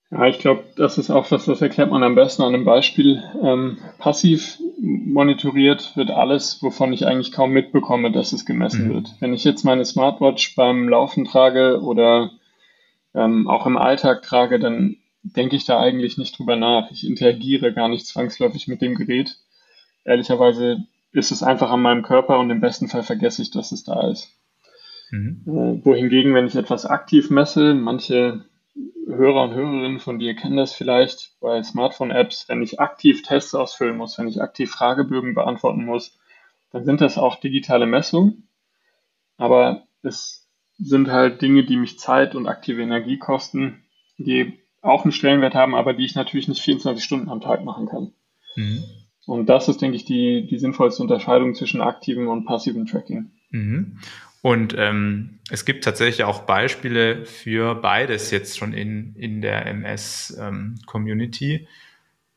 Ja, 0.10 0.26
ich 0.26 0.40
glaube, 0.40 0.64
das 0.76 0.98
ist 0.98 1.12
auch 1.12 1.32
was, 1.32 1.46
das 1.46 1.62
erklärt 1.62 1.92
man 1.92 2.04
am 2.04 2.16
besten 2.16 2.42
an 2.42 2.54
einem 2.54 2.66
Beispiel. 2.66 3.24
Ähm, 3.42 3.78
passiv 4.00 4.58
monitoriert 4.82 5.96
wird 5.96 6.10
alles, 6.10 6.62
wovon 6.64 6.92
ich 6.92 7.06
eigentlich 7.06 7.32
kaum 7.32 7.52
mitbekomme, 7.52 8.12
dass 8.12 8.34
es 8.34 8.46
gemessen 8.46 8.88
mhm. 8.88 8.94
wird. 8.96 9.16
Wenn 9.20 9.34
ich 9.34 9.44
jetzt 9.44 9.64
meine 9.64 9.86
Smartwatch 9.86 10.56
beim 10.56 10.90
Laufen 10.90 11.26
trage 11.26 11.82
oder 11.82 12.32
ähm, 13.14 13.48
auch 13.48 13.68
im 13.68 13.78
Alltag 13.78 14.24
trage, 14.24 14.60
dann 14.60 14.98
denke 15.24 15.56
ich 15.56 15.66
da 15.66 15.80
eigentlich 15.80 16.18
nicht 16.18 16.38
drüber 16.38 16.56
nach. 16.56 16.92
Ich 16.92 17.06
interagiere 17.06 17.74
gar 17.74 17.88
nicht 17.88 18.06
zwangsläufig 18.06 18.68
mit 18.68 18.82
dem 18.82 18.96
Gerät. 18.96 19.38
Ehrlicherweise 20.04 20.84
ist 21.12 21.32
es 21.32 21.44
einfach 21.44 21.70
an 21.72 21.82
meinem 21.82 22.04
Körper 22.04 22.40
und 22.40 22.50
im 22.50 22.62
besten 22.62 22.88
Fall 22.88 23.04
vergesse 23.04 23.42
ich, 23.42 23.52
dass 23.52 23.72
es 23.72 23.84
da 23.84 24.10
ist. 24.10 24.30
Mhm. 25.12 25.44
Äh, 25.46 25.86
wohingegen, 25.86 26.34
wenn 26.34 26.48
ich 26.48 26.56
etwas 26.56 26.86
aktiv 26.86 27.30
messe, 27.30 27.74
manche 27.74 28.46
Hörer 29.08 29.44
und 29.44 29.54
Hörerinnen 29.54 30.00
von 30.00 30.20
dir 30.20 30.36
kennen 30.36 30.58
das 30.58 30.74
vielleicht 30.74 31.36
bei 31.42 31.62
Smartphone-Apps, 31.62 32.48
wenn 32.48 32.62
ich 32.62 32.80
aktiv 32.80 33.24
Tests 33.24 33.54
ausfüllen 33.54 33.98
muss, 33.98 34.18
wenn 34.18 34.28
ich 34.28 34.42
aktiv 34.42 34.72
Fragebögen 34.72 35.34
beantworten 35.34 35.86
muss, 35.86 36.18
dann 36.72 36.86
sind 36.86 37.02
das 37.02 37.18
auch 37.18 37.40
digitale 37.40 37.86
Messungen. 37.86 38.48
Aber 39.38 39.88
es 40.02 40.48
sind 40.78 41.10
halt 41.10 41.42
Dinge, 41.42 41.66
die 41.66 41.78
mich 41.78 42.00
Zeit 42.00 42.36
und 42.36 42.48
aktive 42.48 42.82
Energie 42.82 43.18
kosten, 43.18 43.84
die 44.18 44.60
auch 44.82 45.04
einen 45.04 45.12
Stellenwert 45.12 45.54
haben, 45.54 45.76
aber 45.76 45.94
die 45.94 46.06
ich 46.06 46.16
natürlich 46.16 46.48
nicht 46.48 46.62
24 46.62 47.04
Stunden 47.04 47.30
am 47.30 47.42
Tag 47.42 47.64
machen 47.64 47.88
kann. 47.88 48.14
Mhm. 48.56 48.84
Und 49.26 49.48
das 49.48 49.70
ist, 49.70 49.82
denke 49.82 49.96
ich, 49.96 50.06
die, 50.06 50.48
die 50.48 50.58
sinnvollste 50.58 51.04
Unterscheidung 51.04 51.54
zwischen 51.54 51.82
aktivem 51.82 52.28
und 52.28 52.46
passivem 52.46 52.86
Tracking. 52.86 53.32
Mhm. 53.52 54.00
Und 54.42 54.74
ähm, 54.76 55.40
es 55.52 55.66
gibt 55.66 55.84
tatsächlich 55.84 56.24
auch 56.24 56.44
Beispiele 56.44 57.26
für 57.26 57.76
beides 57.76 58.32
jetzt 58.32 58.58
schon 58.58 58.74
in, 58.74 59.16
in 59.16 59.42
der 59.42 59.68
MS-Community. 59.68 61.68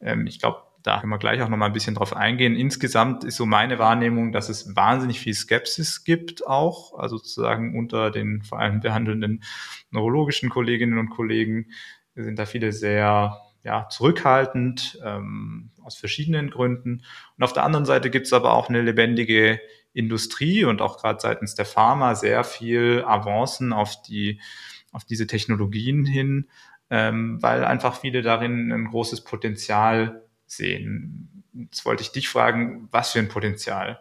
Ähm, 0.01 0.21
ähm, 0.21 0.27
ich 0.27 0.39
glaube, 0.39 0.59
da 0.83 1.01
können 1.01 1.13
wir 1.13 1.19
gleich 1.19 1.41
auch 1.41 1.49
noch 1.49 1.57
mal 1.57 1.67
ein 1.67 1.73
bisschen 1.73 1.95
drauf 1.95 2.15
eingehen. 2.15 2.57
Insgesamt 2.57 3.25
ist 3.25 3.37
so 3.37 3.47
meine 3.47 3.79
Wahrnehmung, 3.79 4.33
dass 4.33 4.51
es 4.51 4.77
wahnsinnig 4.77 5.19
viel 5.19 5.33
Skepsis 5.33 6.05
gibt 6.05 6.47
auch, 6.47 6.99
also 6.99 7.17
sozusagen 7.17 7.79
unter 7.79 8.11
den 8.11 8.43
vor 8.43 8.61
allem 8.61 8.81
behandelnden 8.81 9.43
neurologischen 9.91 10.51
Kolleginnen 10.51 10.99
und 10.99 11.09
Kollegen 11.09 11.69
sind 12.15 12.39
da 12.39 12.47
viele 12.47 12.73
sehr 12.73 13.41
ja, 13.65 13.89
zurückhaltend 13.89 15.01
ähm, 15.05 15.71
aus 15.83 15.97
verschiedenen 15.97 16.51
Gründen. 16.51 17.03
Und 17.37 17.45
auf 17.45 17.53
der 17.53 17.65
anderen 17.65 17.87
Seite 17.87 18.11
gibt 18.11 18.27
es 18.27 18.33
aber 18.33 18.53
auch 18.53 18.69
eine 18.69 18.83
lebendige 18.83 19.61
Industrie 19.93 20.65
und 20.65 20.83
auch 20.83 20.99
gerade 20.99 21.21
seitens 21.21 21.55
der 21.55 21.65
Pharma 21.65 22.15
sehr 22.15 22.45
viel 22.45 23.05
Avancen 23.07 23.73
auf 23.73 24.03
die 24.03 24.41
auf 24.93 25.05
diese 25.05 25.27
Technologien 25.27 26.05
hin, 26.05 26.49
ähm, 26.89 27.43
weil 27.43 27.65
einfach 27.65 27.99
viele 28.01 28.23
darin 28.23 28.71
ein 28.71 28.87
großes 28.87 29.25
Potenzial 29.25 30.23
sehen. 30.47 31.45
Jetzt 31.53 31.85
wollte 31.85 32.03
ich 32.03 32.13
dich 32.13 32.29
fragen, 32.29 32.89
was 32.93 33.13
für 33.13 33.19
ein 33.19 33.29
Potenzial 33.29 34.01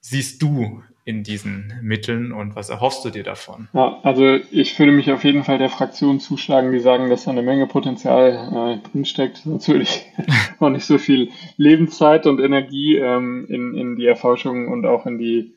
siehst 0.00 0.42
du 0.42 0.82
in 1.04 1.22
diesen 1.22 1.74
Mitteln 1.82 2.32
und 2.32 2.56
was 2.56 2.70
erhoffst 2.70 3.04
du 3.04 3.10
dir 3.10 3.24
davon? 3.24 3.68
Ja, 3.74 4.00
also 4.02 4.38
ich 4.50 4.78
würde 4.78 4.92
mich 4.92 5.12
auf 5.12 5.22
jeden 5.22 5.44
Fall 5.44 5.58
der 5.58 5.68
Fraktion 5.68 6.18
zuschlagen, 6.18 6.72
die 6.72 6.80
sagen, 6.80 7.10
dass 7.10 7.24
da 7.24 7.30
eine 7.30 7.42
Menge 7.42 7.66
Potenzial 7.66 8.80
äh, 8.82 8.88
drinsteckt. 8.88 9.38
Sonst 9.38 9.68
würde 9.68 9.82
ich 9.82 10.06
auch 10.60 10.70
nicht 10.70 10.86
so 10.86 10.96
viel 10.96 11.30
Lebenszeit 11.58 12.26
und 12.26 12.40
Energie 12.40 12.96
ähm, 12.96 13.46
in, 13.50 13.74
in 13.74 13.96
die 13.96 14.06
Erforschung 14.06 14.68
und 14.68 14.86
auch 14.86 15.04
in 15.04 15.18
die, 15.18 15.54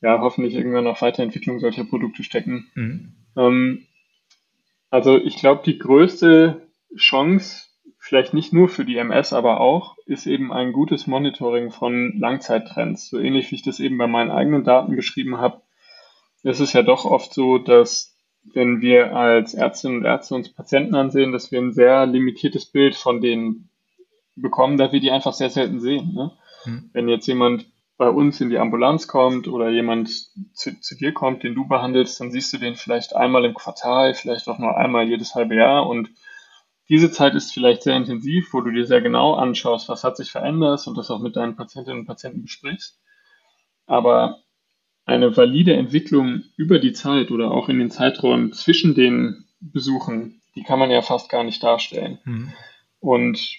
ja, 0.00 0.20
hoffentlich 0.20 0.54
irgendwann 0.54 0.84
noch 0.84 1.00
Weiterentwicklung 1.00 1.60
solcher 1.60 1.84
Produkte 1.84 2.24
stecken. 2.24 2.66
Mhm. 2.74 3.12
Ähm, 3.36 3.86
also 4.90 5.16
ich 5.16 5.36
glaube, 5.36 5.62
die 5.64 5.78
größte 5.78 6.68
Chance 6.96 7.67
vielleicht 8.08 8.32
nicht 8.32 8.54
nur 8.54 8.70
für 8.70 8.86
die 8.86 8.96
MS, 8.96 9.34
aber 9.34 9.60
auch, 9.60 9.96
ist 10.06 10.26
eben 10.26 10.50
ein 10.50 10.72
gutes 10.72 11.06
Monitoring 11.06 11.70
von 11.70 12.18
Langzeittrends. 12.18 13.10
So 13.10 13.18
ähnlich 13.18 13.50
wie 13.50 13.56
ich 13.56 13.62
das 13.62 13.80
eben 13.80 13.98
bei 13.98 14.06
meinen 14.06 14.30
eigenen 14.30 14.64
Daten 14.64 14.96
beschrieben 14.96 15.36
habe, 15.36 15.60
ist 16.42 16.60
es 16.60 16.72
ja 16.72 16.82
doch 16.82 17.04
oft 17.04 17.34
so, 17.34 17.58
dass 17.58 18.16
wenn 18.54 18.80
wir 18.80 19.14
als 19.14 19.52
Ärztinnen 19.52 19.98
und 19.98 20.04
Ärzte 20.06 20.34
uns 20.34 20.48
Patienten 20.48 20.94
ansehen, 20.94 21.32
dass 21.32 21.52
wir 21.52 21.60
ein 21.60 21.74
sehr 21.74 22.06
limitiertes 22.06 22.64
Bild 22.64 22.94
von 22.94 23.20
denen 23.20 23.68
bekommen, 24.36 24.78
da 24.78 24.90
wir 24.90 25.00
die 25.00 25.10
einfach 25.10 25.34
sehr 25.34 25.50
selten 25.50 25.80
sehen. 25.80 26.14
Ne? 26.14 26.32
Mhm. 26.64 26.90
Wenn 26.94 27.08
jetzt 27.10 27.26
jemand 27.26 27.66
bei 27.98 28.08
uns 28.08 28.40
in 28.40 28.48
die 28.48 28.58
Ambulanz 28.58 29.06
kommt 29.06 29.48
oder 29.48 29.68
jemand 29.68 30.08
zu, 30.54 30.80
zu, 30.80 30.96
dir 30.96 31.12
kommt, 31.12 31.42
den 31.42 31.54
du 31.54 31.68
behandelst, 31.68 32.18
dann 32.20 32.30
siehst 32.30 32.54
du 32.54 32.56
den 32.56 32.76
vielleicht 32.76 33.14
einmal 33.14 33.44
im 33.44 33.52
Quartal, 33.52 34.14
vielleicht 34.14 34.48
auch 34.48 34.58
nur 34.58 34.78
einmal 34.78 35.06
jedes 35.06 35.34
halbe 35.34 35.56
Jahr. 35.56 35.86
Und 35.86 36.08
diese 36.88 37.10
Zeit 37.10 37.34
ist 37.34 37.52
vielleicht 37.52 37.82
sehr 37.82 37.96
intensiv, 37.96 38.52
wo 38.52 38.60
du 38.60 38.70
dir 38.70 38.86
sehr 38.86 39.02
genau 39.02 39.34
anschaust, 39.34 39.88
was 39.88 40.04
hat 40.04 40.16
sich 40.16 40.30
verändert 40.30 40.86
und 40.86 40.96
das 40.96 41.10
auch 41.10 41.20
mit 41.20 41.36
deinen 41.36 41.56
Patientinnen 41.56 42.00
und 42.00 42.06
Patienten 42.06 42.42
besprichst. 42.42 42.98
Aber 43.86 44.38
eine 45.04 45.36
valide 45.36 45.74
Entwicklung 45.74 46.42
über 46.56 46.78
die 46.78 46.92
Zeit 46.92 47.30
oder 47.30 47.50
auch 47.50 47.68
in 47.68 47.78
den 47.78 47.90
Zeiträumen 47.90 48.52
zwischen 48.52 48.94
den 48.94 49.46
Besuchen, 49.60 50.40
die 50.54 50.62
kann 50.62 50.78
man 50.78 50.90
ja 50.90 51.02
fast 51.02 51.30
gar 51.30 51.44
nicht 51.44 51.62
darstellen. 51.62 52.18
Mhm. 52.24 52.52
Und 53.00 53.58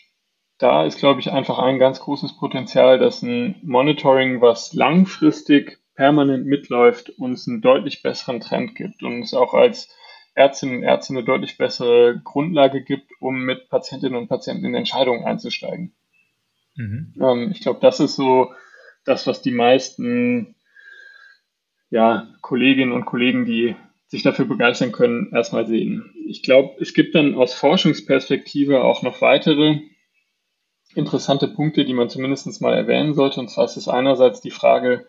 da 0.57 0.85
ist, 0.85 0.99
glaube 0.99 1.21
ich, 1.21 1.31
einfach 1.31 1.59
ein 1.59 1.79
ganz 1.79 1.99
großes 1.99 2.37
Potenzial, 2.37 2.99
dass 2.99 3.21
ein 3.21 3.55
Monitoring, 3.63 4.41
was 4.41 4.73
langfristig 4.73 5.79
permanent 5.95 6.45
mitläuft, 6.45 7.09
uns 7.17 7.47
einen 7.47 7.61
deutlich 7.61 8.01
besseren 8.01 8.39
Trend 8.39 8.75
gibt 8.75 9.03
und 9.03 9.21
es 9.21 9.33
auch 9.33 9.53
als 9.53 9.89
Ärztinnen 10.39 10.77
und 10.77 10.83
Ärzte 10.83 11.13
eine 11.13 11.23
deutlich 11.25 11.57
bessere 11.57 12.19
Grundlage 12.23 12.81
gibt, 12.81 13.11
um 13.19 13.43
mit 13.43 13.69
Patientinnen 13.69 14.17
und 14.17 14.29
Patienten 14.29 14.65
in 14.65 14.73
Entscheidungen 14.73 15.25
einzusteigen. 15.25 15.93
Mhm. 16.75 17.13
Ähm, 17.21 17.51
ich 17.51 17.59
glaube, 17.59 17.79
das 17.81 17.99
ist 17.99 18.15
so 18.15 18.53
das, 19.03 19.27
was 19.27 19.41
die 19.41 19.51
meisten 19.51 20.55
ja, 21.89 22.33
Kolleginnen 22.41 22.93
und 22.93 23.05
Kollegen, 23.05 23.45
die 23.45 23.75
sich 24.07 24.23
dafür 24.23 24.45
begeistern 24.45 24.93
können, 24.93 25.31
erstmal 25.33 25.67
sehen. 25.67 26.13
Ich 26.25 26.41
glaube, 26.41 26.75
es 26.79 26.93
gibt 26.93 27.15
dann 27.15 27.35
aus 27.35 27.53
Forschungsperspektive 27.53 28.83
auch 28.83 29.03
noch 29.03 29.21
weitere 29.21 29.81
interessante 30.95 31.47
Punkte, 31.47 31.83
die 31.83 31.93
man 31.93 32.09
zumindest 32.09 32.61
mal 32.61 32.73
erwähnen 32.73 33.13
sollte. 33.13 33.41
Und 33.41 33.49
zwar 33.49 33.65
ist 33.65 33.77
es 33.77 33.87
einerseits 33.87 34.39
die 34.41 34.51
Frage, 34.51 35.05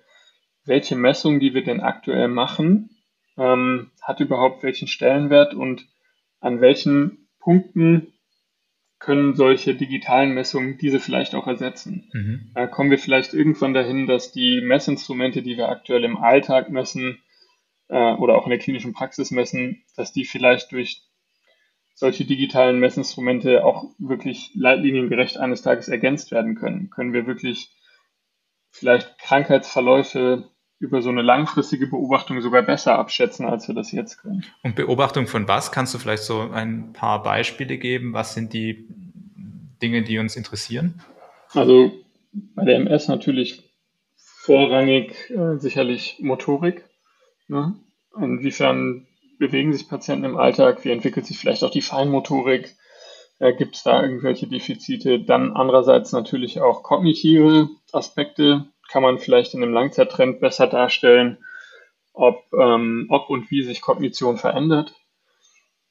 welche 0.65 0.97
Messung, 0.97 1.39
die 1.41 1.55
wir 1.55 1.63
denn 1.63 1.81
aktuell 1.81 2.29
machen, 2.29 2.91
ähm, 3.37 3.91
hat 4.03 4.21
überhaupt 4.21 4.63
welchen 4.63 4.89
Stellenwert 4.89 5.55
und 5.55 5.87
an 6.41 6.61
welchen 6.61 7.29
Punkten 7.39 8.13
können 8.99 9.35
solche 9.35 9.75
digitalen 9.75 10.35
Messungen 10.35 10.77
diese 10.77 11.01
vielleicht 11.01 11.35
auch 11.35 11.47
ersetzen. 11.47 12.11
Mhm. 12.13 12.51
Da 12.55 12.67
kommen 12.67 12.91
wir 12.91 12.99
vielleicht 12.99 13.33
irgendwann 13.33 13.73
dahin, 13.73 14.07
dass 14.07 14.31
die 14.31 14.61
Messinstrumente, 14.61 15.43
die 15.43 15.57
wir 15.57 15.71
aktuell 15.71 16.05
im 16.05 16.19
Alltag 16.19 16.69
messen 16.69 17.19
äh, 17.89 18.13
oder 18.15 18.37
auch 18.37 18.45
in 18.45 18.51
der 18.51 18.59
klinischen 18.59 18.93
Praxis 18.93 19.31
messen, 19.31 19.83
dass 19.97 20.13
die 20.13 20.27
vielleicht 20.27 20.73
durch 20.73 21.03
solche 21.95 22.27
digitalen 22.27 22.79
Messinstrumente 22.79 23.65
auch 23.65 23.85
wirklich 23.99 24.51
leitliniengerecht 24.55 25.39
eines 25.39 25.63
Tages 25.63 25.89
ergänzt 25.89 26.31
werden 26.31 26.55
können? 26.55 26.91
Können 26.91 27.15
wir 27.15 27.27
wirklich 27.27 27.75
vielleicht 28.71 29.19
Krankheitsverläufe 29.19 30.51
über 30.81 31.03
so 31.03 31.11
eine 31.11 31.23
langfristige 31.23 31.87
Beobachtung 31.87 32.41
sogar 32.41 32.63
besser 32.63 32.99
abschätzen, 32.99 33.47
als 33.47 33.69
wir 33.69 33.75
das 33.75 33.93
jetzt 33.93 34.17
können? 34.17 34.45
Und 34.63 34.75
Beobachtung 34.75 35.27
von 35.27 35.47
was? 35.47 35.71
Kannst 35.71 35.95
du 35.95 35.99
vielleicht 35.99 36.23
so 36.23 36.41
ein 36.51 36.95
paar 36.95 37.23
Beispiele 37.23 37.77
geben? 37.77 38.15
Was 38.15 38.35
sind 38.35 38.55
die 38.55 38.89
Dinge, 39.83 40.03
die 40.03 40.19
uns 40.19 40.37
interessieren? 40.37 41.03
Also 41.53 41.93
bei 42.33 42.65
der 42.65 42.77
MS 42.77 43.09
natürlich 43.09 43.71
vorrangig 44.15 45.31
äh, 45.31 45.59
sicherlich 45.59 46.17
Motorik. 46.21 46.85
Ne? 47.47 47.75
Inwiefern 48.17 49.07
bewegen 49.39 49.75
sich 49.75 49.87
Patienten 49.87 50.25
im 50.25 50.39
Alltag? 50.39 50.85
Wie 50.85 50.91
entwickelt 50.91 51.27
sich 51.27 51.39
vielleicht 51.39 51.63
auch 51.63 51.71
die 51.71 51.83
Feinmotorik? 51.83 52.75
Äh, 53.39 53.55
Gibt 53.55 53.77
es 53.77 53.83
da 53.83 54.03
irgendwelche 54.03 54.47
Defizite? 54.47 55.21
Dann 55.21 55.53
andererseits 55.53 56.13
natürlich 56.13 56.61
auch 56.61 56.83
kognitive 56.83 57.69
Aspekte. 57.93 58.67
Kann 58.91 59.03
man 59.03 59.19
vielleicht 59.19 59.55
in 59.55 59.63
einem 59.63 59.73
Langzeittrend 59.73 60.41
besser 60.41 60.67
darstellen, 60.67 61.39
ob, 62.13 62.45
ähm, 62.53 63.07
ob 63.09 63.31
und 63.31 63.51
wie 63.51 63.63
sich 63.63 63.81
Kognition 63.81 64.37
verändert? 64.37 64.95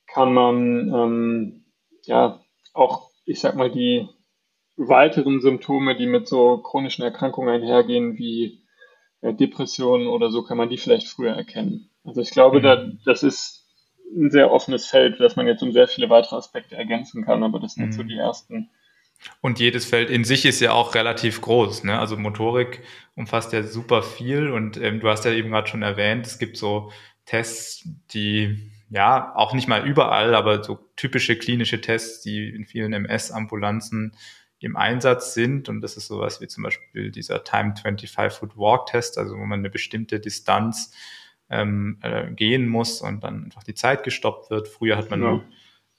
Kann 0.06 0.34
man 0.34 0.94
ähm, 0.94 1.65
ja 2.03 2.41
auch, 2.74 3.10
ich 3.25 3.39
sag 3.39 3.56
mal, 3.56 3.72
die 3.72 4.08
weiteren 4.75 5.41
Symptome, 5.41 5.96
die 5.96 6.08
mit 6.08 6.27
so 6.27 6.58
chronischen 6.58 7.03
Erkrankungen 7.03 7.50
einhergehen, 7.50 8.18
wie 8.18 8.63
äh, 9.22 9.34
Depressionen 9.34 10.08
oder 10.08 10.29
so, 10.32 10.44
kann 10.44 10.58
man 10.58 10.70
die 10.70 10.77
vielleicht 10.77 11.08
früher 11.08 11.34
erkennen. 11.34 11.89
Also 12.03 12.22
ich 12.22 12.32
glaube, 12.32 12.60
mhm. 12.60 12.63
da, 12.63 12.91
das 13.06 13.24
ist 13.24 13.68
ein 14.15 14.32
sehr 14.32 14.51
offenes 14.51 14.88
Feld, 14.88 15.20
das 15.20 15.36
man 15.36 15.48
jetzt 15.48 15.62
um 15.62 15.72
sehr 15.72 15.88
viele 15.88 16.10
weitere 16.10 16.38
Aspekte 16.38 16.75
ergänzen 16.75 17.24
kann, 17.24 17.44
aber 17.44 17.60
das 17.60 17.75
sind 17.75 17.88
mhm. 17.88 17.91
so 17.91 18.03
die 18.03 18.18
ersten. 18.18 18.70
Und 19.42 19.60
jedes 19.60 19.86
Feld 19.86 20.10
in 20.10 20.24
sich 20.24 20.46
ist 20.46 20.60
ja 20.60 20.72
auch 20.72 20.96
relativ 20.96 21.42
groß. 21.42 21.84
Ne? 21.84 22.00
Also 22.00 22.18
Motorik 22.18 22.82
umfasst 23.16 23.54
ja 23.54 23.64
super 23.64 24.02
viel 24.02 24.50
und 24.50 24.78
ähm, 24.78 25.00
du 25.00 25.10
hast 25.10 25.26
ja 25.26 25.32
eben 25.32 25.50
gerade 25.50 25.68
schon 25.68 25.82
erwähnt, 25.82 26.26
es 26.26 26.40
gibt 26.40 26.58
so 26.58 26.92
Tests, 27.26 27.88
die 28.12 28.72
ja 28.90 29.36
auch 29.36 29.54
nicht 29.54 29.68
mal 29.68 29.86
überall, 29.86 30.34
aber 30.36 30.64
so 30.64 30.80
typische 30.96 31.38
klinische 31.38 31.82
Tests, 31.82 32.22
die 32.22 32.50
in 32.50 32.66
vielen 32.66 32.94
MS-Ambulanzen 32.94 34.14
im 34.60 34.76
Einsatz 34.76 35.34
sind. 35.34 35.70
Und 35.70 35.82
das 35.82 35.96
ist 35.96 36.08
sowas 36.08 36.42
wie 36.42 36.48
zum 36.48 36.64
Beispiel 36.64 37.12
dieser 37.12 37.44
Time 37.44 37.76
25 37.82 38.38
Foot 38.38 38.58
Walk 38.58 38.88
Test, 38.88 39.18
also 39.18 39.36
wo 39.36 39.46
man 39.46 39.60
eine 39.60 39.70
bestimmte 39.70 40.20
Distanz 40.20 40.94
ähm, 41.50 42.00
äh, 42.02 42.32
gehen 42.32 42.68
muss 42.68 43.02
und 43.02 43.24
dann 43.24 43.46
einfach 43.46 43.64
die 43.64 43.74
Zeit 43.74 44.04
gestoppt 44.04 44.50
wird. 44.50 44.68
Früher 44.68 44.98
hat 44.98 45.10
man 45.10 45.22
ja. 45.22 45.42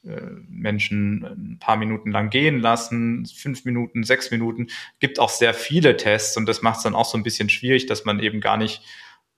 Äh, 0.05 0.21
Menschen 0.49 1.25
ein 1.25 1.59
paar 1.59 1.77
Minuten 1.77 2.11
lang 2.11 2.31
gehen 2.31 2.61
lassen, 2.61 3.27
fünf 3.27 3.65
Minuten, 3.65 4.03
sechs 4.03 4.31
Minuten. 4.31 4.69
Gibt 4.99 5.19
auch 5.19 5.29
sehr 5.29 5.55
viele 5.55 5.97
Tests 5.97 6.37
und 6.37 6.47
das 6.47 6.63
macht 6.63 6.79
es 6.79 6.83
dann 6.85 6.95
auch 6.95 7.05
so 7.05 7.19
ein 7.19 7.23
bisschen 7.23 7.49
schwierig, 7.49 7.87
dass 7.87 8.05
man 8.05 8.21
eben 8.21 8.41
gar 8.41 8.57
nicht 8.57 8.83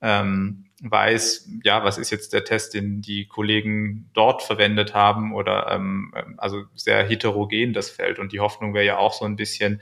ähm, 0.01 0.67
weiß, 0.83 1.49
ja, 1.63 1.85
was 1.85 1.99
ist 1.99 2.11
jetzt 2.11 2.33
der 2.33 2.45
Test, 2.45 2.75
den 2.75 3.03
die 3.03 3.27
Kollegen 3.27 4.11
dort 4.15 4.43
verwendet 4.43 4.95
haben 4.95 5.33
oder 5.33 5.71
ähm, 5.71 6.13
also 6.39 6.65
sehr 6.75 7.05
heterogen 7.05 7.73
das 7.73 7.91
Feld. 7.91 8.19
Und 8.19 8.33
die 8.33 8.41
Hoffnung 8.41 8.75
wäre 8.75 8.85
ja 8.85 8.99
auch 8.99 9.13
so 9.13 9.25
ein 9.25 9.37
bisschen, 9.37 9.81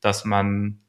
dass 0.00 0.24
man 0.24 0.80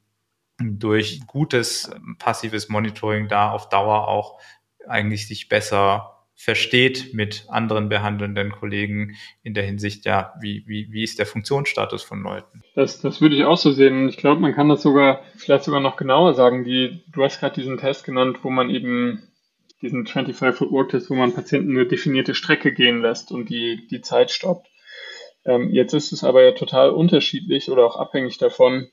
durch 0.58 1.22
gutes 1.28 1.92
passives 2.20 2.70
Monitoring 2.70 3.28
da 3.28 3.52
auf 3.52 3.70
Dauer 3.70 4.08
auch 4.08 4.40
eigentlich 4.88 5.28
sich 5.28 5.50
besser 5.50 6.19
versteht 6.40 7.14
mit 7.14 7.44
anderen 7.50 7.90
behandelnden 7.90 8.54
Kollegen 8.54 9.18
in 9.44 9.54
der 9.54 9.66
Hinsicht, 9.66 10.06
ja, 10.06 10.34
wie, 10.40 10.64
wie, 10.68 10.88
wie 10.90 11.04
ist 11.04 11.20
der 11.20 11.26
Funktionsstatus 11.26 12.02
von 12.02 12.24
Leuten? 12.24 12.64
Das, 12.76 13.02
das 13.02 13.20
würde 13.20 13.36
ich 13.36 13.44
auch 13.44 13.58
so 13.58 13.74
sehen. 13.74 14.08
Ich 14.08 14.16
glaube, 14.16 14.40
man 14.40 14.56
kann 14.56 14.70
das 14.70 14.82
sogar, 14.82 15.22
vielleicht 15.36 15.66
sogar 15.66 15.82
noch 15.82 15.98
genauer 15.98 16.36
sagen. 16.36 16.64
Die, 16.64 17.04
du 17.12 17.26
hast 17.26 17.42
gerade 17.42 17.56
diesen 17.56 17.78
Test 17.78 18.06
genannt, 18.06 18.38
wo 18.44 18.50
man 18.50 18.70
eben 18.70 19.28
diesen 19.82 20.06
25-Foot-Work-Test, 20.06 21.10
wo 21.10 21.16
man 21.16 21.34
Patienten 21.34 21.72
eine 21.72 21.86
definierte 21.86 22.34
Strecke 22.34 22.72
gehen 22.72 23.02
lässt 23.02 23.34
und 23.34 23.50
die, 23.50 23.86
die 23.92 24.00
Zeit 24.00 24.32
stoppt. 24.32 24.70
Ähm, 25.44 25.72
jetzt 25.72 25.94
ist 25.94 26.14
es 26.14 26.24
aber 26.24 26.42
ja 26.42 26.54
total 26.54 26.92
unterschiedlich 26.92 27.70
oder 27.70 27.86
auch 27.86 27.98
abhängig 27.98 28.38
davon, 28.38 28.88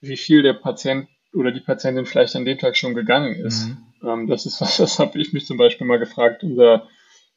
wie 0.00 0.16
viel 0.16 0.42
der 0.42 0.54
Patient 0.54 1.06
oder 1.32 1.52
die 1.52 1.60
Patientin 1.60 2.06
vielleicht 2.06 2.34
an 2.34 2.44
dem 2.44 2.58
Tag 2.58 2.76
schon 2.76 2.94
gegangen 2.94 3.36
ist. 3.36 3.68
Mhm. 3.68 3.87
Ähm, 4.02 4.26
das 4.26 4.46
ist 4.46 4.60
was, 4.60 4.76
das 4.76 4.98
habe 4.98 5.18
ich 5.18 5.32
mich 5.32 5.46
zum 5.46 5.56
Beispiel 5.56 5.86
mal 5.86 5.98
gefragt. 5.98 6.42
Unser, 6.42 6.88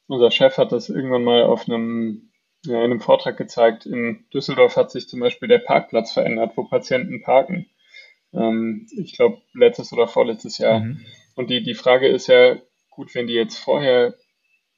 unser 0.06 0.30
Chef 0.30 0.56
hat 0.58 0.72
das 0.72 0.88
irgendwann 0.88 1.24
mal 1.24 1.42
auf 1.44 1.68
einem, 1.68 2.30
ja, 2.64 2.78
in 2.78 2.90
einem 2.90 3.00
Vortrag 3.00 3.36
gezeigt. 3.36 3.86
In 3.86 4.24
Düsseldorf 4.32 4.76
hat 4.76 4.90
sich 4.90 5.08
zum 5.08 5.20
Beispiel 5.20 5.48
der 5.48 5.58
Parkplatz 5.58 6.12
verändert, 6.12 6.52
wo 6.56 6.64
Patienten 6.64 7.22
parken. 7.22 7.66
Ähm, 8.32 8.86
ich 8.96 9.16
glaube, 9.16 9.42
letztes 9.54 9.92
oder 9.92 10.08
vorletztes 10.08 10.58
Jahr. 10.58 10.80
Mhm. 10.80 11.00
Und 11.34 11.50
die, 11.50 11.62
die 11.62 11.74
Frage 11.74 12.08
ist 12.08 12.26
ja, 12.26 12.56
gut, 12.90 13.14
wenn 13.14 13.26
die 13.26 13.34
jetzt 13.34 13.58
vorher 13.58 14.14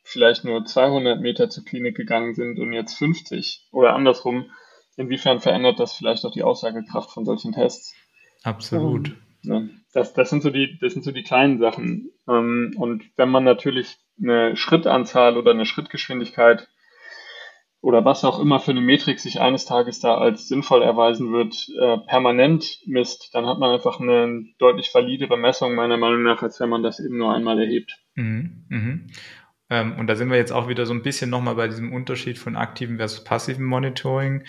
vielleicht 0.02 0.44
nur 0.44 0.64
200 0.64 1.20
Meter 1.20 1.48
zur 1.50 1.64
Klinik 1.64 1.96
gegangen 1.96 2.34
sind 2.34 2.58
und 2.58 2.72
jetzt 2.72 2.94
50 2.94 3.68
oder 3.72 3.94
andersrum, 3.94 4.50
inwiefern 4.96 5.40
verändert 5.40 5.80
das 5.80 5.94
vielleicht 5.94 6.24
auch 6.24 6.30
die 6.30 6.42
Aussagekraft 6.42 7.10
von 7.10 7.24
solchen 7.24 7.52
Tests? 7.52 7.94
Absolut. 8.42 9.16
Ne? 9.44 9.70
Das, 9.92 10.12
das, 10.14 10.30
sind 10.30 10.42
so 10.42 10.50
die, 10.50 10.78
das 10.80 10.92
sind 10.92 11.04
so 11.04 11.12
die 11.12 11.22
kleinen 11.22 11.58
Sachen. 11.58 12.10
Ähm, 12.28 12.74
und 12.76 13.04
wenn 13.16 13.28
man 13.28 13.44
natürlich 13.44 13.96
eine 14.20 14.56
Schrittanzahl 14.56 15.36
oder 15.36 15.50
eine 15.50 15.66
Schrittgeschwindigkeit 15.66 16.68
oder 17.80 18.04
was 18.04 18.24
auch 18.24 18.40
immer 18.40 18.60
für 18.60 18.70
eine 18.70 18.80
Metrik 18.80 19.20
sich 19.20 19.40
eines 19.40 19.66
Tages 19.66 20.00
da 20.00 20.16
als 20.16 20.48
sinnvoll 20.48 20.82
erweisen 20.82 21.32
wird, 21.32 21.68
äh, 21.78 21.98
permanent 22.08 22.80
misst, 22.86 23.34
dann 23.34 23.46
hat 23.46 23.58
man 23.58 23.72
einfach 23.72 24.00
eine 24.00 24.46
deutlich 24.58 24.94
validere 24.94 25.36
Messung 25.36 25.74
meiner 25.74 25.98
Meinung 25.98 26.22
nach, 26.22 26.42
als 26.42 26.58
wenn 26.60 26.70
man 26.70 26.82
das 26.82 26.98
eben 26.98 27.18
nur 27.18 27.34
einmal 27.34 27.60
erhebt. 27.60 27.98
Mhm, 28.14 28.64
mhm. 28.68 29.06
Ähm, 29.70 29.98
und 29.98 30.06
da 30.06 30.16
sind 30.16 30.30
wir 30.30 30.36
jetzt 30.36 30.52
auch 30.52 30.68
wieder 30.68 30.86
so 30.86 30.94
ein 30.94 31.02
bisschen 31.02 31.30
nochmal 31.30 31.56
bei 31.56 31.68
diesem 31.68 31.92
Unterschied 31.92 32.38
von 32.38 32.56
aktivem 32.56 32.96
versus 32.96 33.24
passivem 33.24 33.64
Monitoring. 33.64 34.44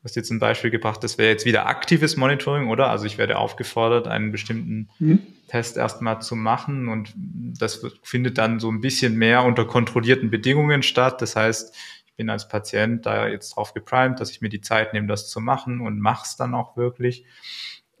Du 0.00 0.04
hast 0.04 0.16
jetzt 0.16 0.30
ein 0.30 0.38
Beispiel 0.38 0.70
gebracht, 0.70 1.04
das 1.04 1.18
wäre 1.18 1.28
jetzt 1.28 1.44
wieder 1.44 1.66
aktives 1.66 2.16
Monitoring, 2.16 2.68
oder? 2.68 2.88
Also 2.88 3.04
ich 3.04 3.18
werde 3.18 3.36
aufgefordert, 3.36 4.08
einen 4.08 4.32
bestimmten 4.32 4.88
mhm. 4.98 5.18
Test 5.46 5.76
erstmal 5.76 6.22
zu 6.22 6.36
machen 6.36 6.88
und 6.88 7.12
das 7.16 7.84
findet 8.02 8.38
dann 8.38 8.60
so 8.60 8.70
ein 8.70 8.80
bisschen 8.80 9.16
mehr 9.16 9.44
unter 9.44 9.66
kontrollierten 9.66 10.30
Bedingungen 10.30 10.82
statt. 10.82 11.20
Das 11.20 11.36
heißt, 11.36 11.76
ich 12.06 12.14
bin 12.14 12.30
als 12.30 12.48
Patient 12.48 13.04
da 13.04 13.28
jetzt 13.28 13.50
drauf 13.56 13.74
geprimed, 13.74 14.20
dass 14.20 14.30
ich 14.30 14.40
mir 14.40 14.48
die 14.48 14.62
Zeit 14.62 14.94
nehme, 14.94 15.06
das 15.06 15.28
zu 15.28 15.38
machen 15.38 15.82
und 15.82 16.00
mache 16.00 16.24
es 16.24 16.36
dann 16.36 16.54
auch 16.54 16.78
wirklich. 16.78 17.26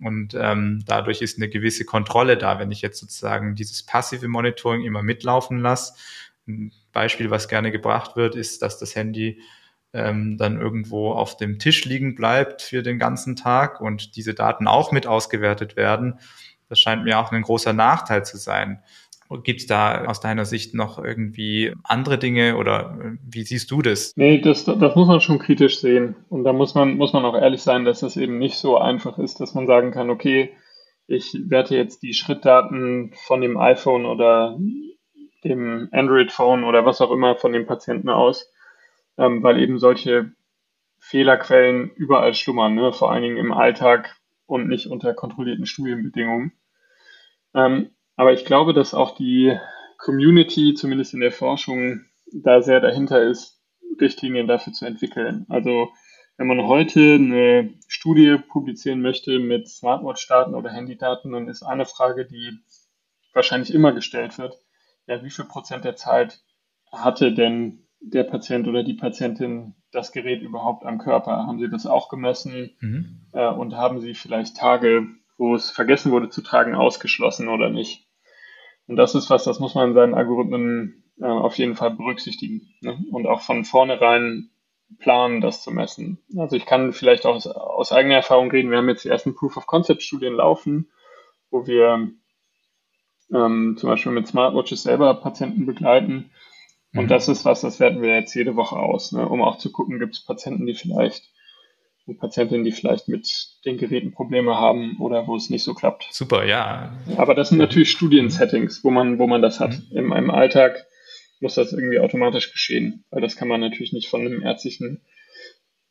Und 0.00 0.32
ähm, 0.32 0.82
dadurch 0.86 1.20
ist 1.20 1.36
eine 1.36 1.50
gewisse 1.50 1.84
Kontrolle 1.84 2.38
da, 2.38 2.58
wenn 2.58 2.70
ich 2.70 2.80
jetzt 2.80 2.98
sozusagen 2.98 3.54
dieses 3.54 3.82
passive 3.82 4.26
Monitoring 4.26 4.84
immer 4.84 5.02
mitlaufen 5.02 5.58
lasse. 5.58 5.92
Ein 6.48 6.72
Beispiel, 6.92 7.28
was 7.28 7.48
gerne 7.48 7.70
gebracht 7.70 8.16
wird, 8.16 8.36
ist, 8.36 8.62
dass 8.62 8.78
das 8.78 8.96
Handy 8.96 9.42
ähm, 9.92 10.36
dann 10.38 10.60
irgendwo 10.60 11.12
auf 11.12 11.36
dem 11.36 11.58
Tisch 11.58 11.84
liegen 11.84 12.14
bleibt 12.14 12.62
für 12.62 12.82
den 12.82 12.98
ganzen 12.98 13.36
Tag 13.36 13.80
und 13.80 14.16
diese 14.16 14.34
Daten 14.34 14.68
auch 14.68 14.92
mit 14.92 15.06
ausgewertet 15.06 15.76
werden. 15.76 16.18
Das 16.68 16.80
scheint 16.80 17.04
mir 17.04 17.18
auch 17.18 17.32
ein 17.32 17.42
großer 17.42 17.72
Nachteil 17.72 18.24
zu 18.24 18.36
sein. 18.36 18.82
Gibt 19.44 19.60
es 19.60 19.66
da 19.68 20.06
aus 20.06 20.20
deiner 20.20 20.44
Sicht 20.44 20.74
noch 20.74 20.98
irgendwie 20.98 21.72
andere 21.84 22.18
Dinge 22.18 22.56
oder 22.56 22.98
äh, 23.00 23.16
wie 23.22 23.44
siehst 23.44 23.70
du 23.70 23.80
das? 23.80 24.12
Nee, 24.16 24.40
das, 24.40 24.64
das 24.64 24.96
muss 24.96 25.06
man 25.06 25.20
schon 25.20 25.38
kritisch 25.38 25.78
sehen. 25.80 26.16
Und 26.28 26.42
da 26.42 26.52
muss 26.52 26.74
man, 26.74 26.96
muss 26.96 27.12
man 27.12 27.24
auch 27.24 27.36
ehrlich 27.36 27.62
sein, 27.62 27.84
dass 27.84 28.00
das 28.00 28.16
eben 28.16 28.38
nicht 28.38 28.56
so 28.56 28.76
einfach 28.76 29.18
ist, 29.18 29.40
dass 29.40 29.54
man 29.54 29.68
sagen 29.68 29.92
kann, 29.92 30.10
okay, 30.10 30.50
ich 31.06 31.36
werte 31.46 31.76
jetzt 31.76 32.02
die 32.02 32.14
Schrittdaten 32.14 33.12
von 33.26 33.40
dem 33.40 33.56
iPhone 33.56 34.04
oder 34.04 34.58
dem 35.44 35.88
Android-Phone 35.92 36.64
oder 36.64 36.84
was 36.84 37.00
auch 37.00 37.10
immer 37.10 37.36
von 37.36 37.52
dem 37.52 37.66
Patienten 37.66 38.08
aus, 38.08 38.50
ähm, 39.18 39.42
weil 39.42 39.60
eben 39.60 39.78
solche 39.78 40.32
Fehlerquellen 40.98 41.90
überall 41.90 42.34
schlummern, 42.34 42.74
ne? 42.74 42.92
vor 42.92 43.10
allen 43.10 43.22
Dingen 43.22 43.36
im 43.38 43.52
Alltag 43.52 44.16
und 44.46 44.68
nicht 44.68 44.86
unter 44.86 45.14
kontrollierten 45.14 45.66
Studienbedingungen. 45.66 46.52
Ähm, 47.54 47.90
aber 48.16 48.32
ich 48.32 48.44
glaube, 48.44 48.74
dass 48.74 48.94
auch 48.94 49.14
die 49.14 49.58
Community, 49.98 50.74
zumindest 50.74 51.14
in 51.14 51.20
der 51.20 51.32
Forschung, 51.32 52.04
da 52.32 52.62
sehr 52.62 52.80
dahinter 52.80 53.22
ist, 53.22 53.60
Richtlinien 54.00 54.46
dafür 54.46 54.72
zu 54.72 54.86
entwickeln. 54.86 55.46
Also 55.48 55.90
wenn 56.36 56.46
man 56.46 56.66
heute 56.66 57.14
eine 57.14 57.74
Studie 57.86 58.38
publizieren 58.38 59.02
möchte 59.02 59.38
mit 59.38 59.68
Smartwatch-Daten 59.68 60.54
oder 60.54 60.70
Handydaten, 60.70 61.32
dann 61.32 61.48
ist 61.48 61.62
eine 61.62 61.86
Frage, 61.86 62.24
die 62.24 62.58
wahrscheinlich 63.34 63.74
immer 63.74 63.92
gestellt 63.92 64.38
wird, 64.38 64.58
ja, 65.06 65.22
wie 65.22 65.30
viel 65.30 65.44
Prozent 65.44 65.84
der 65.84 65.96
Zeit 65.96 66.40
hatte 66.92 67.32
denn 67.32 67.86
der 68.00 68.24
Patient 68.24 68.66
oder 68.66 68.82
die 68.82 68.94
Patientin 68.94 69.74
das 69.92 70.12
Gerät 70.12 70.42
überhaupt 70.42 70.84
am 70.84 70.98
Körper? 70.98 71.46
Haben 71.46 71.58
Sie 71.58 71.68
das 71.68 71.86
auch 71.86 72.08
gemessen? 72.08 72.70
Mhm. 72.80 73.26
Äh, 73.32 73.48
und 73.48 73.76
haben 73.76 74.00
Sie 74.00 74.14
vielleicht 74.14 74.56
Tage, 74.56 75.06
wo 75.38 75.54
es 75.54 75.70
vergessen 75.70 76.12
wurde 76.12 76.28
zu 76.28 76.42
tragen, 76.42 76.74
ausgeschlossen 76.74 77.48
oder 77.48 77.70
nicht? 77.70 78.06
Und 78.86 78.96
das 78.96 79.14
ist 79.14 79.30
was, 79.30 79.44
das 79.44 79.60
muss 79.60 79.74
man 79.74 79.90
in 79.90 79.94
seinen 79.94 80.14
Algorithmen 80.14 81.04
äh, 81.20 81.26
auf 81.26 81.56
jeden 81.58 81.76
Fall 81.76 81.92
berücksichtigen 81.92 82.74
ne? 82.80 82.98
und 83.12 83.26
auch 83.26 83.40
von 83.40 83.64
vornherein 83.64 84.50
planen, 84.98 85.40
das 85.40 85.62
zu 85.62 85.70
messen. 85.70 86.18
Also 86.36 86.56
ich 86.56 86.66
kann 86.66 86.92
vielleicht 86.92 87.24
auch 87.24 87.36
aus, 87.36 87.46
aus 87.46 87.92
eigener 87.92 88.16
Erfahrung 88.16 88.50
reden. 88.50 88.70
Wir 88.70 88.78
haben 88.78 88.88
jetzt 88.88 89.04
die 89.04 89.08
ersten 89.08 89.34
Proof-of-Concept-Studien 89.34 90.34
laufen, 90.34 90.90
wo 91.50 91.66
wir 91.66 92.10
ähm, 93.32 93.76
zum 93.78 93.88
Beispiel 93.88 94.12
mit 94.12 94.26
Smartwatches 94.26 94.82
selber 94.82 95.14
Patienten 95.14 95.66
begleiten. 95.66 96.30
Und 96.94 97.04
mhm. 97.04 97.08
das 97.08 97.28
ist 97.28 97.44
was, 97.44 97.60
das 97.60 97.78
werten 97.80 98.02
wir 98.02 98.14
jetzt 98.14 98.34
jede 98.34 98.56
Woche 98.56 98.76
aus, 98.76 99.12
ne? 99.12 99.28
um 99.28 99.42
auch 99.42 99.58
zu 99.58 99.70
gucken, 99.70 99.98
gibt 99.98 100.14
es 100.14 100.24
Patienten, 100.24 100.66
die 100.66 100.74
vielleicht 100.74 101.30
und 102.06 102.18
Patientinnen, 102.18 102.64
die 102.64 102.72
vielleicht 102.72 103.08
mit 103.08 103.28
den 103.64 103.78
Geräten 103.78 104.12
Probleme 104.12 104.56
haben 104.56 104.96
oder 104.98 105.26
wo 105.26 105.36
es 105.36 105.50
nicht 105.50 105.62
so 105.62 105.74
klappt. 105.74 106.08
Super, 106.10 106.44
ja. 106.44 106.92
Aber 107.16 107.34
das 107.34 107.50
sind 107.50 107.58
natürlich 107.58 107.90
Studiensettings, 107.90 108.82
wo 108.84 108.90
man, 108.90 109.18
wo 109.18 109.26
man 109.26 109.42
das 109.42 109.60
hat. 109.60 109.78
Mhm. 109.90 109.96
Im, 109.96 110.12
Im 110.12 110.30
Alltag 110.30 110.86
muss 111.40 111.54
das 111.54 111.72
irgendwie 111.72 112.00
automatisch 112.00 112.52
geschehen, 112.52 113.04
weil 113.10 113.22
das 113.22 113.36
kann 113.36 113.48
man 113.48 113.60
natürlich 113.60 113.92
nicht 113.92 114.08
von 114.08 114.20
einem 114.20 114.42
ärztlichen 114.42 115.00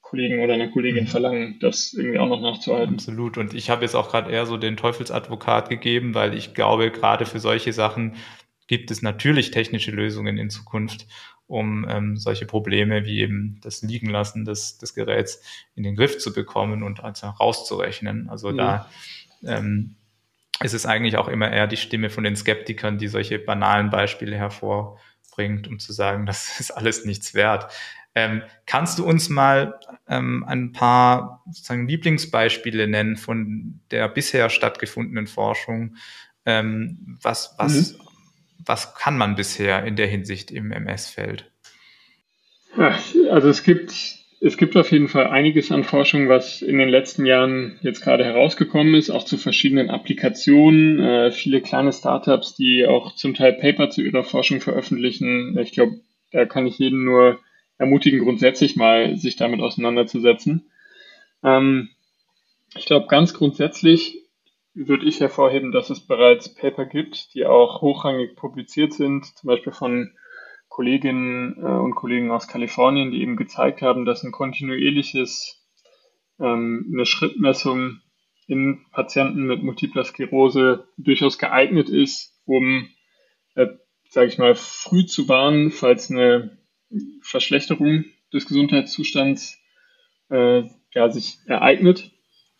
Kollegen 0.01 0.43
oder 0.43 0.55
einer 0.55 0.69
Kollegin 0.69 1.03
mhm. 1.05 1.07
verlangen, 1.07 1.59
das 1.59 1.93
irgendwie 1.93 2.19
auch 2.19 2.27
noch 2.27 2.41
nachzuhalten. 2.41 2.95
Absolut. 2.95 3.37
Und 3.37 3.53
ich 3.53 3.69
habe 3.69 3.83
jetzt 3.83 3.95
auch 3.95 4.09
gerade 4.09 4.31
eher 4.31 4.45
so 4.45 4.57
den 4.57 4.77
Teufelsadvokat 4.77 5.69
gegeben, 5.69 6.15
weil 6.15 6.33
ich 6.35 6.53
glaube, 6.53 6.91
gerade 6.91 7.25
für 7.25 7.39
solche 7.39 7.73
Sachen 7.73 8.15
gibt 8.69 8.91
es 8.91 9.01
natürlich 9.01 9.49
technische 9.49 9.89
Lösungen 9.91 10.37
in 10.37 10.51
Zukunft 10.51 11.07
um 11.49 11.87
ähm, 11.89 12.15
solche 12.15 12.45
Probleme 12.45 13.05
wie 13.05 13.21
eben 13.21 13.59
das 13.63 13.81
Liegenlassen 13.81 14.45
des, 14.45 14.77
des 14.77 14.93
Geräts 14.93 15.41
in 15.73 15.81
den 15.81 15.95
Griff 15.95 16.19
zu 16.19 16.31
bekommen 16.31 16.83
und 16.83 17.03
also 17.03 17.27
rauszurechnen. 17.27 18.29
Also 18.29 18.51
mhm. 18.51 18.57
da 18.57 18.89
ähm, 19.43 19.95
ist 20.61 20.75
es 20.75 20.85
eigentlich 20.85 21.17
auch 21.17 21.27
immer 21.27 21.51
eher 21.51 21.65
die 21.65 21.77
Stimme 21.77 22.11
von 22.11 22.23
den 22.23 22.35
Skeptikern, 22.35 22.99
die 22.99 23.07
solche 23.07 23.39
banalen 23.39 23.89
Beispiele 23.89 24.35
hervorbringt, 24.35 25.67
um 25.67 25.79
zu 25.79 25.91
sagen, 25.91 26.25
das 26.27 26.59
ist 26.59 26.69
alles 26.69 27.03
nichts 27.03 27.33
wert. 27.33 27.73
Ähm, 28.13 28.43
kannst 28.67 28.99
du 28.99 29.05
uns 29.05 29.29
mal 29.29 29.79
ähm, 30.07 30.45
ein 30.47 30.71
paar 30.71 31.41
sozusagen 31.47 31.87
Lieblingsbeispiele 31.87 32.87
nennen 32.87 33.17
von 33.17 33.79
der 33.89 34.07
bisher 34.07 34.51
stattgefundenen 34.51 35.25
Forschung? 35.25 35.95
Ähm, 36.45 37.17
was, 37.21 37.55
was, 37.57 37.97
mhm 37.97 38.08
was 38.65 38.95
kann 38.95 39.17
man 39.17 39.35
bisher 39.35 39.85
in 39.85 39.95
der 39.95 40.07
Hinsicht 40.07 40.51
im 40.51 40.71
MS-Feld? 40.71 41.49
also 43.31 43.49
es 43.49 43.63
gibt, 43.63 43.91
es 44.41 44.57
gibt 44.57 44.77
auf 44.77 44.91
jeden 44.91 45.07
Fall 45.07 45.27
einiges 45.27 45.71
an 45.71 45.83
Forschung, 45.83 46.29
was 46.29 46.61
in 46.61 46.77
den 46.77 46.89
letzten 46.89 47.25
Jahren 47.25 47.79
jetzt 47.81 48.01
gerade 48.01 48.23
herausgekommen 48.23 48.93
ist, 48.93 49.09
auch 49.09 49.25
zu 49.25 49.37
verschiedenen 49.37 49.89
Applikationen. 49.89 50.99
Äh, 50.99 51.31
viele 51.31 51.61
kleine 51.61 51.91
Startups, 51.91 52.55
die 52.55 52.85
auch 52.85 53.15
zum 53.15 53.33
Teil 53.33 53.53
Paper 53.53 53.89
zu 53.89 54.01
ihrer 54.01 54.23
Forschung 54.23 54.61
veröffentlichen. 54.61 55.57
Ich 55.59 55.71
glaube, 55.71 55.99
da 56.31 56.45
kann 56.45 56.67
ich 56.67 56.77
jeden 56.77 57.03
nur 57.05 57.39
ermutigen, 57.77 58.19
grundsätzlich 58.19 58.75
mal 58.75 59.17
sich 59.17 59.35
damit 59.35 59.61
auseinanderzusetzen. 59.61 60.69
Ähm, 61.43 61.89
ich 62.75 62.85
glaube, 62.85 63.07
ganz 63.07 63.33
grundsätzlich 63.33 64.21
würde 64.73 65.05
ich 65.05 65.19
hervorheben, 65.19 65.71
dass 65.71 65.89
es 65.89 66.05
bereits 66.05 66.53
Paper 66.53 66.85
gibt, 66.85 67.33
die 67.33 67.45
auch 67.45 67.81
hochrangig 67.81 68.35
publiziert 68.35 68.93
sind, 68.93 69.25
zum 69.37 69.47
Beispiel 69.47 69.73
von 69.73 70.13
Kolleginnen 70.67 71.57
äh, 71.57 71.65
und 71.65 71.95
Kollegen 71.95 72.31
aus 72.31 72.47
Kalifornien, 72.47 73.11
die 73.11 73.21
eben 73.21 73.35
gezeigt 73.35 73.81
haben, 73.81 74.05
dass 74.05 74.23
ein 74.23 74.31
kontinuierliches, 74.31 75.67
ähm, 76.39 76.89
eine 76.93 77.05
Schrittmessung 77.05 78.01
in 78.47 78.85
Patienten 78.91 79.43
mit 79.43 79.63
multipler 79.63 80.03
Sklerose 80.03 80.87
durchaus 80.97 81.37
geeignet 81.37 81.89
ist, 81.89 82.33
um, 82.45 82.89
äh, 83.55 83.67
sage 84.09 84.27
ich 84.27 84.37
mal, 84.37 84.55
früh 84.55 85.05
zu 85.05 85.27
warnen, 85.27 85.71
falls 85.71 86.09
eine 86.09 86.57
Verschlechterung 87.21 88.05
des 88.33 88.47
Gesundheitszustands 88.47 89.59
äh, 90.29 90.63
ja, 90.93 91.09
sich 91.09 91.39
ereignet 91.45 92.11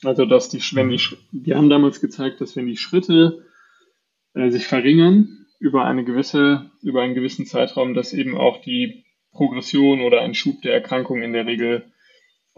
also, 0.04 0.26
dass 0.26 0.50
die, 0.50 0.60
wenn 0.74 0.90
die, 0.90 1.02
wir 1.32 1.58
haben 1.58 1.70
damals 1.70 2.00
gezeigt, 2.00 2.42
dass 2.42 2.56
wenn 2.56 2.68
die 2.68 2.78
Schritte 2.78 3.46
äh, 4.34 4.50
sich 4.50 4.66
verringern 4.66 5.46
über 5.60 5.86
eine 5.86 6.06
gewisse, 6.06 6.72
über 6.82 7.02
einen 7.02 7.16
gewissen 7.16 7.46
Zeitraum, 7.46 7.94
dass 7.94 8.14
eben 8.14 8.38
auch 8.38 8.62
die 8.62 9.04
Progression 9.32 10.02
oder 10.02 10.22
ein 10.22 10.34
Schub 10.34 10.62
der 10.62 10.74
Erkrankung 10.74 11.22
in 11.22 11.34
der 11.34 11.46
Regel 11.46 11.92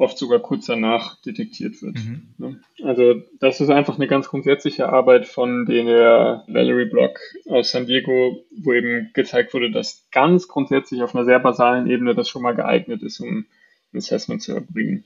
oft 0.01 0.17
sogar 0.17 0.39
kurz 0.39 0.65
danach 0.65 1.21
detektiert 1.21 1.81
wird. 1.81 1.95
Mhm. 1.95 2.33
Ne? 2.37 2.61
Also 2.83 3.21
das 3.39 3.61
ist 3.61 3.69
einfach 3.69 3.95
eine 3.95 4.07
ganz 4.07 4.29
grundsätzliche 4.29 4.89
Arbeit 4.89 5.27
von 5.27 5.65
der 5.65 6.43
Valerie 6.47 6.89
Block 6.89 7.19
aus 7.47 7.71
San 7.71 7.85
Diego, 7.85 8.43
wo 8.63 8.73
eben 8.73 9.11
gezeigt 9.13 9.53
wurde, 9.53 9.69
dass 9.69 10.07
ganz 10.11 10.47
grundsätzlich 10.47 11.03
auf 11.03 11.13
einer 11.13 11.25
sehr 11.25 11.39
basalen 11.39 11.89
Ebene 11.89 12.15
das 12.15 12.29
schon 12.29 12.41
mal 12.41 12.55
geeignet 12.55 13.03
ist, 13.03 13.19
um 13.19 13.45
ein 13.93 13.97
Assessment 13.97 14.41
zu 14.41 14.53
erbringen. 14.53 15.05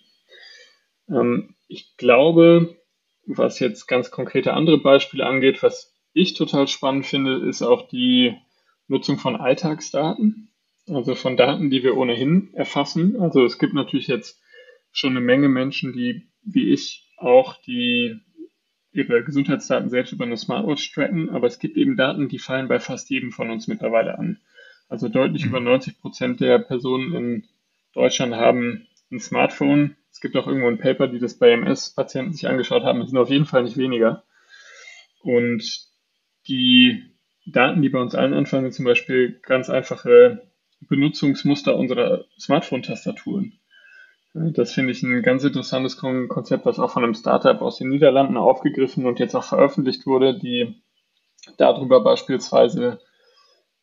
Ähm, 1.09 1.55
ich 1.67 1.97
glaube, 1.97 2.77
was 3.25 3.59
jetzt 3.59 3.87
ganz 3.87 4.11
konkrete 4.11 4.53
andere 4.53 4.77
Beispiele 4.77 5.25
angeht, 5.25 5.63
was 5.63 5.93
ich 6.13 6.33
total 6.33 6.67
spannend 6.67 7.05
finde, 7.05 7.47
ist 7.47 7.61
auch 7.61 7.87
die 7.87 8.35
Nutzung 8.87 9.17
von 9.17 9.35
Alltagsdaten, 9.35 10.49
also 10.87 11.15
von 11.15 11.35
Daten, 11.37 11.69
die 11.69 11.83
wir 11.83 11.97
ohnehin 11.97 12.53
erfassen. 12.53 13.19
Also 13.19 13.43
es 13.43 13.57
gibt 13.57 13.73
natürlich 13.73 14.07
jetzt 14.07 14.39
schon 14.91 15.11
eine 15.11 15.21
Menge 15.21 15.49
Menschen, 15.49 15.93
die, 15.93 16.29
wie 16.43 16.71
ich, 16.71 17.11
auch 17.17 17.55
die 17.63 18.19
ihre 18.91 19.23
Gesundheitsdaten 19.23 19.89
selbst 19.89 20.13
über 20.13 20.25
eine 20.25 20.37
Smartwatch 20.37 20.93
tracken, 20.93 21.29
aber 21.29 21.47
es 21.47 21.59
gibt 21.59 21.75
eben 21.75 21.97
Daten, 21.97 22.29
die 22.29 22.39
fallen 22.39 22.69
bei 22.69 22.79
fast 22.79 23.09
jedem 23.09 23.31
von 23.31 23.49
uns 23.49 23.67
mittlerweile 23.67 24.17
an. 24.17 24.39
Also 24.87 25.09
deutlich 25.09 25.43
mhm. 25.43 25.49
über 25.49 25.59
90 25.59 25.99
Prozent 25.99 26.39
der 26.39 26.59
Personen 26.59 27.13
in 27.13 27.43
Deutschland 27.93 28.35
haben 28.35 28.87
ein 29.11 29.19
Smartphone 29.19 29.97
es 30.15 30.21
gibt 30.21 30.37
auch 30.37 30.47
irgendwo 30.47 30.69
ein 30.69 30.77
Paper, 30.77 31.09
die 31.09 31.19
das 31.19 31.37
bei 31.37 31.51
MS-Patienten 31.51 32.31
sich 32.31 32.47
angeschaut 32.47 32.83
haben. 32.83 33.01
Es 33.01 33.09
sind 33.09 33.19
auf 33.19 33.29
jeden 33.29 33.43
Fall 33.43 33.63
nicht 33.63 33.75
weniger. 33.75 34.23
Und 35.19 35.61
die 36.47 37.03
Daten, 37.45 37.81
die 37.81 37.89
bei 37.89 37.99
uns 37.99 38.15
allen 38.15 38.33
anfangen, 38.33 38.63
sind 38.63 38.75
zum 38.75 38.85
Beispiel 38.85 39.41
ganz 39.41 39.69
einfache 39.69 40.49
Benutzungsmuster 40.79 41.75
unserer 41.75 42.23
Smartphone-Tastaturen. 42.39 43.59
Das 44.33 44.71
finde 44.71 44.93
ich 44.93 45.03
ein 45.03 45.21
ganz 45.21 45.43
interessantes 45.43 45.97
Konzept, 45.97 46.65
was 46.65 46.79
auch 46.79 46.91
von 46.91 47.03
einem 47.03 47.13
Startup 47.13 47.61
aus 47.61 47.79
den 47.79 47.89
Niederlanden 47.89 48.37
aufgegriffen 48.37 49.05
und 49.05 49.19
jetzt 49.19 49.35
auch 49.35 49.43
veröffentlicht 49.43 50.05
wurde, 50.05 50.39
die 50.39 50.81
darüber 51.57 52.01
beispielsweise 52.01 52.99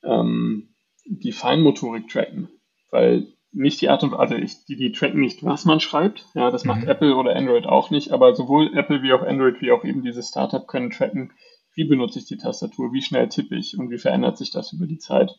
ähm, 0.02 0.74
die 1.04 1.32
Feinmotorik 1.32 2.08
tracken. 2.08 2.48
Weil 2.90 3.34
nicht 3.52 3.80
die 3.80 3.90
Art 3.90 4.02
und 4.02 4.14
also 4.14 4.34
ich, 4.34 4.64
die, 4.64 4.76
die 4.76 4.92
tracken 4.92 5.20
nicht, 5.20 5.44
was 5.44 5.64
man 5.64 5.80
schreibt. 5.80 6.24
Ja, 6.34 6.50
das 6.50 6.64
macht 6.64 6.82
mhm. 6.82 6.88
Apple 6.88 7.16
oder 7.16 7.36
Android 7.36 7.66
auch 7.66 7.90
nicht, 7.90 8.10
aber 8.10 8.34
sowohl 8.34 8.76
Apple 8.76 9.02
wie 9.02 9.12
auch 9.12 9.22
Android 9.22 9.60
wie 9.60 9.72
auch 9.72 9.84
eben 9.84 10.02
dieses 10.02 10.28
Startup 10.28 10.66
können 10.66 10.90
tracken, 10.90 11.32
wie 11.74 11.84
benutze 11.84 12.18
ich 12.18 12.26
die 12.26 12.38
Tastatur, 12.38 12.92
wie 12.92 13.02
schnell 13.02 13.28
tippe 13.28 13.56
ich 13.56 13.78
und 13.78 13.90
wie 13.90 13.98
verändert 13.98 14.38
sich 14.38 14.50
das 14.50 14.72
über 14.72 14.86
die 14.86 14.98
Zeit. 14.98 15.36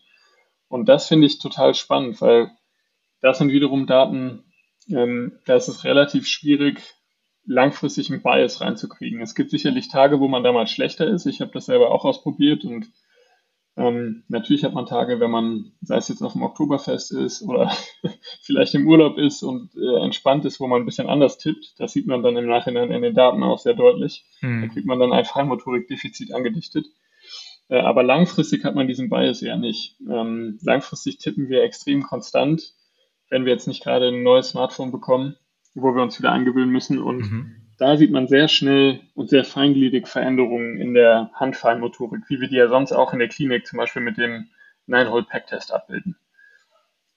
Und 0.68 0.90
das 0.90 1.08
finde 1.08 1.28
ich 1.28 1.40
total 1.40 1.74
spannend, 1.74 2.22
weil 2.22 2.52
das 3.22 3.40
sind 3.40 3.52
wiederum 3.52 3.88
Daten, 3.88 4.44
ähm, 4.90 5.40
da 5.46 5.56
ist 5.56 5.68
es 5.68 5.84
relativ 5.84 6.28
schwierig, 6.28 6.82
langfristig 7.46 8.12
einen 8.12 8.22
Bias 8.22 8.62
reinzukriegen. 8.62 9.22
Es 9.22 9.36
gibt 9.36 9.50
sicherlich 9.50 9.88
Tage, 9.88 10.20
wo 10.20 10.28
man 10.28 10.44
da 10.44 10.52
mal 10.52 10.68
schlechter 10.68 11.08
ist. 11.08 11.26
Ich 11.26 11.42
habe 11.42 11.52
das 11.52 11.66
selber 11.66 11.92
auch 11.92 12.06
ausprobiert 12.06 12.64
und 12.64 12.88
ähm, 13.76 14.24
natürlich 14.28 14.64
hat 14.64 14.74
man 14.74 14.86
Tage, 14.86 15.20
wenn 15.20 15.32
man, 15.32 15.72
sei 15.82 15.98
es 15.98 16.08
jetzt 16.08 16.22
auf 16.22 16.34
dem 16.34 16.44
Oktoberfest 16.44 17.12
ist 17.12 17.42
oder 17.42 17.72
vielleicht 18.44 18.76
im 18.76 18.88
Urlaub 18.88 19.18
ist 19.18 19.42
und 19.42 19.72
äh, 19.76 20.04
entspannt 20.04 20.46
ist, 20.46 20.60
wo 20.60 20.68
man 20.68 20.84
ein 20.84 20.86
bisschen 20.86 21.10
anders 21.10 21.40
tippt. 21.40 21.74
Das 21.80 21.92
sieht 21.92 22.06
man 22.06 22.22
dann 22.22 22.38
im 22.38 22.46
Nachhinein 22.46 22.92
in 22.92 23.02
den 23.02 23.16
Daten 23.16 23.42
auch 23.42 23.58
sehr 23.58 23.74
deutlich. 23.74 24.26
Mhm. 24.42 24.62
Da 24.62 24.68
kriegt 24.68 24.86
man 24.86 25.00
dann 25.00 25.12
ein 25.12 25.26
Feinmotorikdefizit 25.26 26.34
angedichtet. 26.34 26.86
Äh, 27.68 27.80
aber 27.80 28.04
langfristig 28.04 28.64
hat 28.64 28.76
man 28.76 28.88
diesen 28.88 29.10
Bias 29.10 29.42
eher 29.42 29.58
nicht. 29.58 29.98
Ähm, 30.08 30.60
langfristig 30.62 31.18
tippen 31.18 31.50
wir 31.50 31.64
extrem 31.64 32.04
konstant, 32.04 32.76
wenn 33.32 33.46
wir 33.46 33.54
jetzt 33.54 33.68
nicht 33.68 33.84
gerade 33.84 34.10
ein 34.10 34.22
neues 34.22 34.50
Smartphone 34.50 34.92
bekommen, 34.92 35.36
wo 35.74 35.96
wir 35.96 36.04
uns 36.04 36.20
wieder 36.20 36.32
eingewöhnen 36.32 36.70
müssen 36.70 37.00
und 37.00 37.32
mhm 37.32 37.63
da 37.78 37.98
sieht 37.98 38.12
man 38.12 38.28
sehr 38.28 38.48
schnell 38.48 39.02
und 39.16 39.30
sehr 39.30 39.44
feingliedrig 39.44 40.08
Veränderungen 40.08 40.78
in 40.78 40.94
der 40.94 41.32
Handfeinmotorik, 41.34 42.24
wie 42.30 42.40
wir 42.40 42.48
die 42.48 42.56
ja 42.58 42.68
sonst 42.68 42.92
auch 42.92 43.14
in 43.14 43.20
der 43.20 43.30
Klinik 43.30 43.66
zum 43.66 43.78
Beispiel 43.78 44.02
mit 44.02 44.18
dem 44.18 44.50
Nine-Hole-Pack-Test 44.86 45.74
abbilden. 45.74 46.16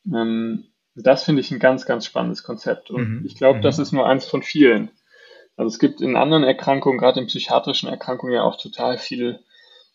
Ähm, 0.06 0.64
das 0.94 1.24
finde 1.24 1.40
ich 1.40 1.50
ein 1.50 1.58
ganz, 1.58 1.84
ganz 1.84 2.06
spannendes 2.06 2.42
Konzept. 2.42 2.90
Und 2.90 3.20
mhm. 3.20 3.26
ich 3.26 3.36
glaube, 3.36 3.58
mhm. 3.58 3.62
das 3.62 3.78
ist 3.78 3.92
nur 3.92 4.06
eins 4.06 4.24
von 4.26 4.42
vielen. 4.42 4.90
Also 5.56 5.68
es 5.68 5.78
gibt 5.78 6.00
in 6.00 6.16
anderen 6.16 6.44
Erkrankungen, 6.44 6.98
gerade 6.98 7.20
in 7.20 7.26
psychiatrischen 7.26 7.88
Erkrankungen, 7.88 8.34
ja 8.34 8.42
auch 8.42 8.56
total 8.56 8.98
viele 8.98 9.40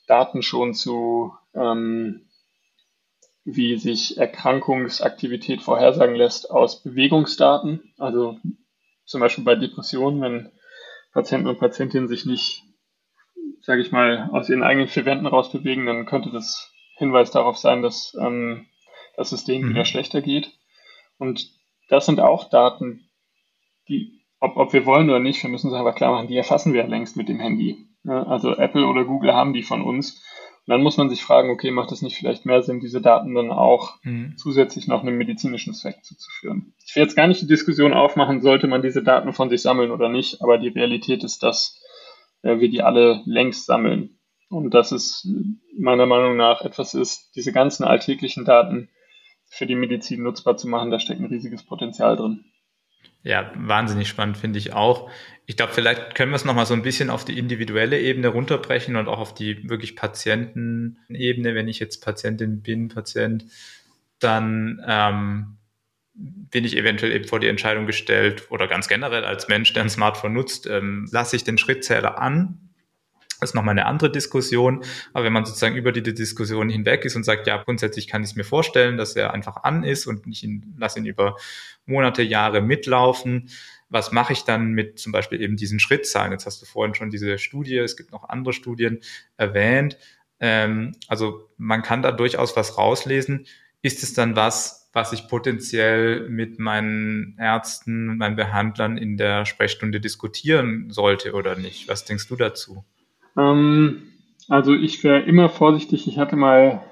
Daten 0.07 0.41
schon 0.41 0.73
zu, 0.73 1.33
ähm, 1.53 2.27
wie 3.43 3.77
sich 3.77 4.17
Erkrankungsaktivität 4.17 5.61
vorhersagen 5.61 6.15
lässt 6.15 6.51
aus 6.51 6.83
Bewegungsdaten. 6.83 7.93
Also 7.97 8.37
zum 9.11 9.21
Beispiel 9.21 9.43
bei 9.43 9.55
Depressionen, 9.55 10.21
wenn 10.21 10.51
Patienten 11.13 11.47
und 11.47 11.59
Patientinnen 11.59 12.07
sich 12.07 12.25
nicht, 12.25 12.63
sage 13.61 13.81
ich 13.81 13.91
mal, 13.91 14.29
aus 14.31 14.49
ihren 14.49 14.63
eigenen 14.63 14.87
vier 14.87 15.05
Wänden 15.05 15.27
rausbewegen, 15.27 15.85
dann 15.85 16.05
könnte 16.05 16.31
das 16.31 16.71
Hinweis 16.97 17.31
darauf 17.31 17.57
sein, 17.57 17.81
dass, 17.81 18.15
ähm, 18.19 18.67
dass 19.17 19.31
es 19.31 19.43
denen 19.43 19.65
mhm. 19.65 19.69
wieder 19.71 19.85
schlechter 19.85 20.21
geht. 20.21 20.51
Und 21.17 21.51
das 21.89 22.05
sind 22.05 22.19
auch 22.19 22.49
Daten, 22.49 23.09
die, 23.89 24.23
ob, 24.39 24.55
ob 24.57 24.73
wir 24.73 24.85
wollen 24.85 25.09
oder 25.09 25.19
nicht, 25.19 25.43
wir 25.43 25.49
müssen 25.49 25.69
es 25.69 25.73
einfach 25.73 25.95
klar 25.95 26.13
machen, 26.13 26.27
die 26.27 26.37
erfassen 26.37 26.73
wir 26.73 26.87
längst 26.87 27.17
mit 27.17 27.29
dem 27.29 27.39
Handy. 27.39 27.85
Ja, 28.03 28.23
also 28.23 28.55
Apple 28.55 28.87
oder 28.87 29.05
Google 29.05 29.33
haben 29.33 29.53
die 29.53 29.63
von 29.63 29.81
uns. 29.81 30.23
Dann 30.71 30.83
muss 30.83 30.95
man 30.95 31.09
sich 31.09 31.21
fragen, 31.21 31.49
okay, 31.49 31.69
macht 31.69 31.91
es 31.91 32.01
nicht 32.01 32.15
vielleicht 32.15 32.45
mehr 32.45 32.63
Sinn, 32.63 32.79
diese 32.79 33.01
Daten 33.01 33.35
dann 33.35 33.51
auch 33.51 33.95
mhm. 34.03 34.37
zusätzlich 34.37 34.87
noch 34.87 35.01
einem 35.01 35.17
medizinischen 35.17 35.73
Zweck 35.73 35.97
zuzuführen? 36.01 36.73
Ich 36.87 36.95
will 36.95 37.03
jetzt 37.03 37.17
gar 37.17 37.27
nicht 37.27 37.41
die 37.41 37.47
Diskussion 37.47 37.91
aufmachen, 37.91 38.39
sollte 38.39 38.67
man 38.67 38.81
diese 38.81 39.03
Daten 39.03 39.33
von 39.33 39.49
sich 39.49 39.61
sammeln 39.61 39.91
oder 39.91 40.07
nicht, 40.07 40.41
aber 40.41 40.57
die 40.57 40.69
Realität 40.69 41.25
ist, 41.25 41.43
dass 41.43 41.77
äh, 42.41 42.59
wir 42.59 42.69
die 42.69 42.83
alle 42.83 43.21
längst 43.25 43.65
sammeln. 43.65 44.17
Und 44.47 44.73
dass 44.73 44.93
es 44.93 45.27
meiner 45.77 46.05
Meinung 46.05 46.37
nach 46.37 46.61
etwas 46.61 46.93
ist, 46.93 47.35
diese 47.35 47.51
ganzen 47.51 47.83
alltäglichen 47.83 48.45
Daten 48.45 48.87
für 49.47 49.65
die 49.65 49.75
Medizin 49.75 50.23
nutzbar 50.23 50.55
zu 50.55 50.69
machen, 50.69 50.89
da 50.89 51.01
steckt 51.01 51.19
ein 51.19 51.25
riesiges 51.25 51.63
Potenzial 51.63 52.15
drin. 52.15 52.45
Ja, 53.23 53.51
wahnsinnig 53.55 54.07
spannend 54.07 54.37
finde 54.37 54.57
ich 54.57 54.73
auch. 54.73 55.09
Ich 55.45 55.57
glaube, 55.57 55.73
vielleicht 55.73 56.15
können 56.15 56.31
wir 56.31 56.37
es 56.37 56.45
nochmal 56.45 56.65
so 56.65 56.73
ein 56.73 56.81
bisschen 56.81 57.09
auf 57.09 57.25
die 57.25 57.37
individuelle 57.37 57.99
Ebene 57.99 58.29
runterbrechen 58.29 58.95
und 58.95 59.07
auch 59.07 59.19
auf 59.19 59.33
die 59.35 59.69
wirklich 59.69 59.95
Patientenebene. 59.95 61.53
Wenn 61.53 61.67
ich 61.67 61.79
jetzt 61.79 62.03
Patientin 62.03 62.61
bin, 62.61 62.87
Patient, 62.87 63.45
dann 64.19 64.81
ähm, 64.87 65.57
bin 66.13 66.65
ich 66.65 66.77
eventuell 66.77 67.11
eben 67.11 67.25
vor 67.25 67.39
die 67.39 67.47
Entscheidung 67.47 67.85
gestellt 67.85 68.47
oder 68.49 68.67
ganz 68.67 68.87
generell 68.87 69.23
als 69.23 69.47
Mensch, 69.47 69.73
der 69.73 69.83
ein 69.83 69.89
Smartphone 69.89 70.33
nutzt, 70.33 70.67
ähm, 70.67 71.07
lasse 71.11 71.35
ich 71.35 71.43
den 71.43 71.57
Schrittzähler 71.57 72.19
an 72.19 72.70
ist 73.41 73.55
nochmal 73.55 73.73
eine 73.73 73.85
andere 73.85 74.11
Diskussion. 74.11 74.83
Aber 75.13 75.25
wenn 75.25 75.33
man 75.33 75.45
sozusagen 75.45 75.75
über 75.75 75.91
die 75.91 76.03
Diskussion 76.03 76.69
hinweg 76.69 77.05
ist 77.05 77.15
und 77.15 77.23
sagt, 77.23 77.47
ja, 77.47 77.61
grundsätzlich 77.61 78.07
kann 78.07 78.23
ich 78.23 78.31
es 78.31 78.35
mir 78.35 78.43
vorstellen, 78.43 78.97
dass 78.97 79.15
er 79.15 79.33
einfach 79.33 79.63
an 79.63 79.83
ist 79.83 80.07
und 80.07 80.27
ich 80.27 80.43
ihn, 80.43 80.75
lasse 80.77 80.99
ihn 80.99 81.05
über 81.05 81.35
Monate, 81.85 82.21
Jahre 82.21 82.61
mitlaufen. 82.61 83.49
Was 83.89 84.11
mache 84.11 84.33
ich 84.33 84.43
dann 84.43 84.71
mit 84.71 84.99
zum 84.99 85.11
Beispiel 85.11 85.41
eben 85.41 85.57
diesen 85.57 85.79
Schrittzahlen? 85.79 86.31
Jetzt 86.31 86.45
hast 86.45 86.61
du 86.61 86.65
vorhin 86.65 86.95
schon 86.95 87.09
diese 87.09 87.37
Studie, 87.37 87.77
es 87.77 87.97
gibt 87.97 88.11
noch 88.11 88.29
andere 88.29 88.53
Studien 88.53 88.99
erwähnt. 89.37 89.97
Ähm, 90.39 90.93
also 91.07 91.49
man 91.57 91.81
kann 91.81 92.01
da 92.01 92.11
durchaus 92.11 92.55
was 92.55 92.77
rauslesen. 92.77 93.47
Ist 93.81 94.03
es 94.03 94.13
dann 94.13 94.35
was, 94.35 94.89
was 94.93 95.13
ich 95.13 95.27
potenziell 95.27 96.29
mit 96.29 96.59
meinen 96.59 97.37
Ärzten, 97.39 98.17
meinen 98.17 98.35
Behandlern 98.35 98.97
in 98.97 99.17
der 99.17 99.45
Sprechstunde 99.45 99.99
diskutieren 99.99 100.89
sollte 100.89 101.33
oder 101.33 101.55
nicht? 101.55 101.87
Was 101.87 102.05
denkst 102.05 102.27
du 102.27 102.35
dazu? 102.35 102.85
Ähm, 103.37 104.03
also 104.49 104.73
ich 104.73 105.03
wäre 105.03 105.21
immer 105.21 105.49
vorsichtig. 105.49 106.07
Ich 106.07 106.17
hatte 106.17 106.35
mal, 106.35 106.83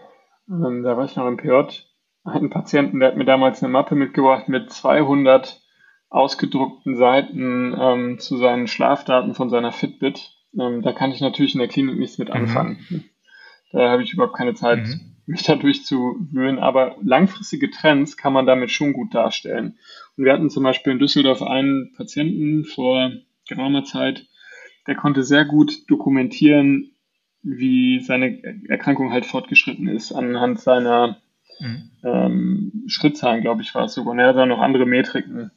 ähm, 0.49 0.83
da 0.83 0.97
war 0.97 1.05
ich 1.05 1.15
noch 1.15 1.27
im 1.27 1.37
PJ, 1.37 1.83
einen 2.23 2.49
Patienten, 2.49 2.99
der 2.99 3.09
hat 3.09 3.17
mir 3.17 3.25
damals 3.25 3.63
eine 3.63 3.71
Mappe 3.71 3.95
mitgebracht 3.95 4.49
mit 4.49 4.71
200 4.71 5.61
ausgedruckten 6.09 6.95
Seiten 6.95 7.75
ähm, 7.79 8.19
zu 8.19 8.37
seinen 8.37 8.67
Schlafdaten 8.67 9.35
von 9.35 9.49
seiner 9.49 9.71
Fitbit. 9.71 10.31
Ähm, 10.59 10.81
da 10.81 10.91
kann 10.93 11.11
ich 11.11 11.21
natürlich 11.21 11.53
in 11.53 11.59
der 11.59 11.67
Klinik 11.67 11.97
nichts 11.97 12.17
mit 12.17 12.29
mhm. 12.29 12.35
anfangen. 12.35 12.85
Mhm. 12.89 13.03
Da 13.71 13.89
habe 13.89 14.03
ich 14.03 14.13
überhaupt 14.13 14.35
keine 14.35 14.55
Zeit, 14.55 14.79
mhm. 14.79 15.15
mich 15.27 15.43
dadurch 15.43 15.85
zu 15.85 16.15
wühlen. 16.31 16.57
Aber 16.57 16.95
langfristige 17.03 17.69
Trends 17.69 18.17
kann 18.17 18.33
man 18.33 18.47
damit 18.47 18.71
schon 18.71 18.93
gut 18.93 19.13
darstellen. 19.13 19.77
Und 20.17 20.25
wir 20.25 20.33
hatten 20.33 20.49
zum 20.49 20.63
Beispiel 20.63 20.93
in 20.93 20.99
Düsseldorf 20.99 21.43
einen 21.43 21.93
Patienten 21.95 22.65
vor 22.65 23.11
geraumer 23.47 23.83
Zeit, 23.83 24.25
der 24.87 24.95
konnte 24.95 25.23
sehr 25.23 25.45
gut 25.45 25.89
dokumentieren, 25.89 26.91
wie 27.41 28.01
seine 28.01 28.41
Erkrankung 28.67 29.11
halt 29.11 29.25
fortgeschritten 29.25 29.87
ist, 29.87 30.11
anhand 30.11 30.59
seiner 30.59 31.17
mhm. 31.59 31.91
ähm, 32.03 32.83
Schrittzahlen, 32.87 33.41
glaube 33.41 33.61
ich, 33.61 33.73
war 33.75 33.85
es 33.85 33.93
sogar. 33.93 34.11
Und 34.11 34.19
er 34.19 34.29
hat 34.29 34.35
dann 34.35 34.49
noch 34.49 34.59
andere 34.59 34.85
Metriken 34.85 35.51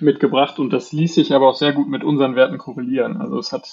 mitgebracht 0.00 0.58
und 0.58 0.72
das 0.72 0.92
ließ 0.92 1.14
sich 1.14 1.32
aber 1.34 1.48
auch 1.48 1.56
sehr 1.56 1.72
gut 1.72 1.88
mit 1.88 2.04
unseren 2.04 2.36
Werten 2.36 2.58
korrelieren. 2.58 3.16
Also 3.16 3.38
es 3.38 3.52
hat, 3.52 3.66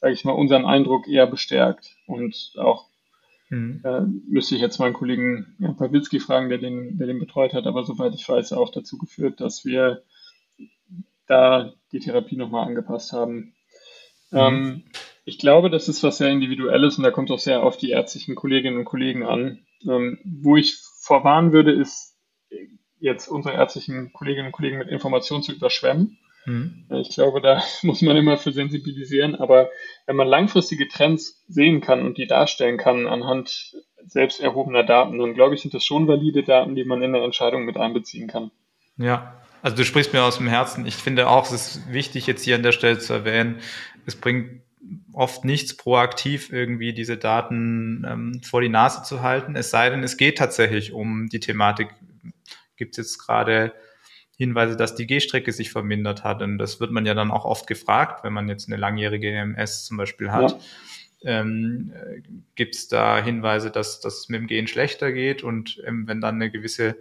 sage 0.00 0.14
ich 0.14 0.24
mal, 0.24 0.32
unseren 0.32 0.64
Eindruck 0.64 1.06
eher 1.08 1.26
bestärkt 1.26 1.96
und 2.06 2.52
auch 2.56 2.86
mhm. 3.50 3.80
äh, 3.84 4.00
müsste 4.28 4.54
ich 4.54 4.60
jetzt 4.60 4.78
meinen 4.78 4.94
Kollegen 4.94 5.56
ja, 5.58 5.72
Pawlitzki 5.72 6.20
fragen, 6.20 6.48
der 6.48 6.58
den, 6.58 6.98
der 6.98 7.06
den 7.06 7.18
betreut 7.18 7.52
hat, 7.52 7.66
aber 7.66 7.84
soweit 7.84 8.14
ich 8.14 8.28
weiß, 8.28 8.52
auch 8.52 8.70
dazu 8.70 8.98
geführt, 8.98 9.40
dass 9.40 9.64
wir 9.64 10.02
da 11.26 11.72
die 11.92 12.00
Therapie 12.00 12.36
nochmal 12.36 12.66
angepasst 12.66 13.12
haben 13.12 13.54
Mhm. 14.30 14.38
Ähm, 14.38 14.84
ich 15.24 15.38
glaube, 15.38 15.70
das 15.70 15.88
ist 15.88 16.02
was 16.02 16.18
sehr 16.18 16.30
Individuelles 16.30 16.98
und 16.98 17.04
da 17.04 17.10
kommt 17.10 17.30
auch 17.30 17.38
sehr 17.38 17.62
auf 17.62 17.76
die 17.76 17.90
ärztlichen 17.90 18.34
Kolleginnen 18.34 18.78
und 18.78 18.84
Kollegen 18.84 19.24
an. 19.24 19.66
Ähm, 19.88 20.18
wo 20.24 20.56
ich 20.56 20.76
vorwarnen 21.02 21.52
würde, 21.52 21.72
ist 21.72 22.16
jetzt 22.98 23.28
unsere 23.28 23.54
ärztlichen 23.54 24.12
Kolleginnen 24.12 24.46
und 24.46 24.52
Kollegen 24.52 24.78
mit 24.78 24.88
Informationen 24.88 25.42
zu 25.42 25.52
überschwemmen. 25.52 26.18
Mhm. 26.46 26.86
Ich 27.02 27.10
glaube, 27.10 27.40
da 27.40 27.62
muss 27.82 28.02
man 28.02 28.16
immer 28.16 28.36
für 28.36 28.52
sensibilisieren, 28.52 29.34
aber 29.34 29.70
wenn 30.06 30.16
man 30.16 30.28
langfristige 30.28 30.88
Trends 30.88 31.44
sehen 31.48 31.80
kann 31.80 32.04
und 32.04 32.18
die 32.18 32.26
darstellen 32.26 32.78
kann 32.78 33.06
anhand 33.06 33.74
selbst 34.06 34.40
erhobener 34.40 34.82
Daten, 34.82 35.18
dann 35.18 35.34
glaube 35.34 35.54
ich, 35.54 35.60
sind 35.60 35.74
das 35.74 35.84
schon 35.84 36.08
valide 36.08 36.42
Daten, 36.42 36.74
die 36.74 36.84
man 36.84 37.02
in 37.02 37.12
der 37.12 37.22
Entscheidung 37.22 37.64
mit 37.64 37.76
einbeziehen 37.76 38.28
kann. 38.28 38.50
Ja, 38.96 39.40
also 39.62 39.76
du 39.76 39.84
sprichst 39.84 40.12
mir 40.12 40.22
aus 40.22 40.38
dem 40.38 40.48
Herzen. 40.48 40.86
Ich 40.86 40.96
finde 40.96 41.28
auch, 41.28 41.46
es 41.46 41.52
ist 41.52 41.92
wichtig, 41.92 42.26
jetzt 42.26 42.42
hier 42.42 42.56
an 42.56 42.62
der 42.62 42.72
Stelle 42.72 42.98
zu 42.98 43.12
erwähnen, 43.12 43.60
es 44.06 44.16
bringt 44.16 44.62
oft 45.12 45.44
nichts, 45.44 45.76
proaktiv 45.76 46.52
irgendwie 46.52 46.92
diese 46.92 47.16
Daten 47.16 48.04
ähm, 48.08 48.40
vor 48.42 48.60
die 48.60 48.68
Nase 48.68 49.02
zu 49.02 49.22
halten. 49.22 49.56
Es 49.56 49.70
sei 49.70 49.90
denn, 49.90 50.02
es 50.02 50.16
geht 50.16 50.38
tatsächlich 50.38 50.92
um 50.92 51.28
die 51.28 51.40
Thematik. 51.40 51.88
Gibt 52.76 52.92
es 52.92 52.96
jetzt 52.96 53.18
gerade 53.18 53.72
Hinweise, 54.36 54.76
dass 54.76 54.94
die 54.94 55.06
Gehstrecke 55.06 55.52
sich 55.52 55.70
vermindert 55.70 56.24
hat? 56.24 56.42
Und 56.42 56.58
das 56.58 56.80
wird 56.80 56.92
man 56.92 57.04
ja 57.04 57.14
dann 57.14 57.30
auch 57.30 57.44
oft 57.44 57.66
gefragt, 57.66 58.24
wenn 58.24 58.32
man 58.32 58.48
jetzt 58.48 58.68
eine 58.68 58.76
langjährige 58.76 59.30
EMS 59.30 59.84
zum 59.84 59.96
Beispiel 59.96 60.30
hat. 60.30 60.52
Ja. 60.52 61.40
Ähm, 61.40 61.92
Gibt 62.54 62.74
es 62.74 62.88
da 62.88 63.22
Hinweise, 63.22 63.70
dass 63.70 64.00
das 64.00 64.28
mit 64.30 64.40
dem 64.40 64.46
Gehen 64.46 64.66
schlechter 64.66 65.12
geht? 65.12 65.42
Und 65.42 65.82
ähm, 65.86 66.06
wenn 66.06 66.22
dann 66.22 66.36
eine 66.36 66.50
gewisse 66.50 66.96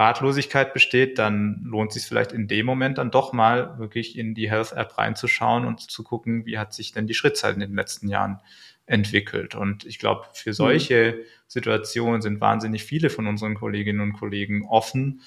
Ratlosigkeit 0.00 0.72
besteht, 0.72 1.18
dann 1.18 1.60
lohnt 1.62 1.90
es 1.90 1.94
sich 1.94 2.06
vielleicht 2.06 2.32
in 2.32 2.48
dem 2.48 2.64
Moment 2.64 2.98
dann 2.98 3.10
doch 3.10 3.32
mal 3.32 3.78
wirklich 3.78 4.18
in 4.18 4.34
die 4.34 4.50
Health 4.50 4.72
App 4.72 4.96
reinzuschauen 4.96 5.66
und 5.66 5.90
zu 5.90 6.02
gucken, 6.02 6.46
wie 6.46 6.58
hat 6.58 6.72
sich 6.72 6.92
denn 6.92 7.06
die 7.06 7.14
Schrittzeit 7.14 7.54
in 7.54 7.60
den 7.60 7.74
letzten 7.74 8.08
Jahren 8.08 8.40
entwickelt. 8.86 9.54
Und 9.54 9.84
ich 9.84 9.98
glaube, 9.98 10.26
für 10.32 10.54
solche 10.54 11.16
mhm. 11.16 11.22
Situationen 11.46 12.22
sind 12.22 12.40
wahnsinnig 12.40 12.82
viele 12.82 13.10
von 13.10 13.26
unseren 13.26 13.54
Kolleginnen 13.54 14.00
und 14.00 14.14
Kollegen 14.14 14.64
offen 14.66 15.20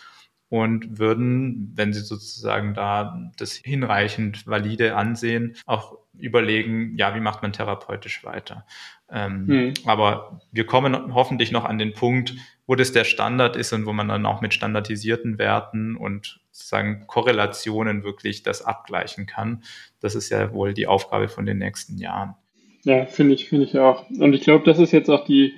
und 0.50 1.00
würden, 1.00 1.72
wenn 1.76 1.94
sie 1.94 2.02
sozusagen 2.02 2.74
da 2.74 3.32
das 3.38 3.54
hinreichend 3.54 4.46
valide 4.48 4.96
ansehen, 4.96 5.56
auch 5.66 5.98
überlegen, 6.18 6.96
ja, 6.98 7.16
wie 7.16 7.22
macht 7.22 7.42
man 7.42 7.54
therapeutisch 7.54 8.24
weiter. 8.24 8.66
Ähm, 9.10 9.46
mhm. 9.46 9.74
Aber 9.86 10.42
wir 10.52 10.66
kommen 10.66 11.14
hoffentlich 11.14 11.52
noch 11.52 11.66
an 11.66 11.78
den 11.78 11.94
Punkt, 11.94 12.36
wo 12.66 12.76
das 12.76 12.92
der 12.92 13.04
Standard 13.04 13.56
ist 13.56 13.74
und 13.74 13.86
wo 13.86 13.94
man 13.94 14.08
dann 14.08 14.26
auch 14.26 14.42
mit 14.42 14.54
standardisierten 14.54 15.38
Werten 15.38 15.96
und 15.96 16.40
sozusagen 16.52 17.06
Korrelationen 17.08 18.04
wirklich 18.04 18.44
das 18.44 18.64
abgleichen 18.64 19.26
kann. 19.26 19.64
Das 20.00 20.16
ist 20.16 20.30
ja 20.30 20.54
wohl 20.54 20.74
die 20.74 20.88
Aufgabe 20.88 21.28
von 21.28 21.46
den 21.46 21.58
nächsten 21.58 21.98
Jahren. 21.98 22.36
Ja, 22.84 23.06
finde 23.06 23.34
ich, 23.34 23.50
finde 23.50 23.66
ich 23.66 23.78
auch. 23.78 24.10
Und 24.10 24.34
ich 24.34 24.42
glaube, 24.42 24.66
das 24.66 24.80
ist 24.80 24.92
jetzt 24.92 25.10
auch 25.10 25.26
die, 25.26 25.54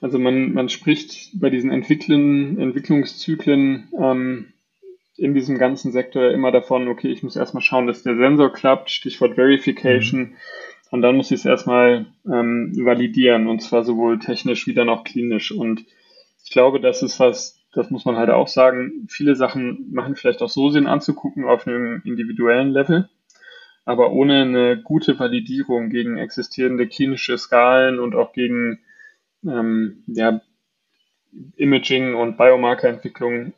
also 0.00 0.18
man, 0.18 0.52
man 0.52 0.68
spricht 0.68 1.30
bei 1.34 1.50
diesen 1.50 1.70
Entwickeln, 1.70 2.58
Entwicklungszyklen 2.58 3.88
ähm, 3.98 4.52
in 5.16 5.34
diesem 5.34 5.58
ganzen 5.58 5.92
Sektor 5.92 6.30
immer 6.30 6.50
davon, 6.50 6.88
okay, 6.88 7.08
ich 7.08 7.22
muss 7.22 7.36
erstmal 7.36 7.62
schauen, 7.62 7.86
dass 7.86 8.02
der 8.02 8.16
Sensor 8.16 8.52
klappt, 8.52 8.90
Stichwort 8.90 9.36
Verification. 9.36 10.20
Mhm. 10.20 10.36
Und 10.90 11.02
dann 11.02 11.16
muss 11.16 11.30
ich 11.30 11.40
es 11.40 11.44
erstmal 11.44 12.06
ähm, 12.26 12.72
validieren, 12.76 13.46
und 13.46 13.60
zwar 13.62 13.84
sowohl 13.84 14.18
technisch 14.18 14.66
wie 14.66 14.74
dann 14.74 14.88
auch 14.88 15.04
klinisch. 15.04 15.52
Und 15.52 15.84
glaube, 16.54 16.80
das 16.80 17.02
ist 17.02 17.20
was, 17.20 17.60
das 17.74 17.90
muss 17.90 18.06
man 18.06 18.16
halt 18.16 18.30
auch 18.30 18.48
sagen, 18.48 19.06
viele 19.10 19.36
Sachen 19.36 19.92
machen 19.92 20.16
vielleicht 20.16 20.40
auch 20.40 20.48
so 20.48 20.70
Sinn 20.70 20.86
anzugucken 20.86 21.44
auf 21.44 21.66
einem 21.66 22.00
individuellen 22.06 22.70
Level. 22.70 23.10
Aber 23.84 24.12
ohne 24.12 24.42
eine 24.42 24.82
gute 24.82 25.18
Validierung 25.18 25.90
gegen 25.90 26.16
existierende 26.16 26.88
klinische 26.88 27.36
Skalen 27.36 28.00
und 28.00 28.14
auch 28.14 28.32
gegen 28.32 28.80
ähm, 29.44 30.04
ja, 30.06 30.40
Imaging 31.56 32.14
und 32.14 32.38
Biomarkerentwicklung 32.38 33.52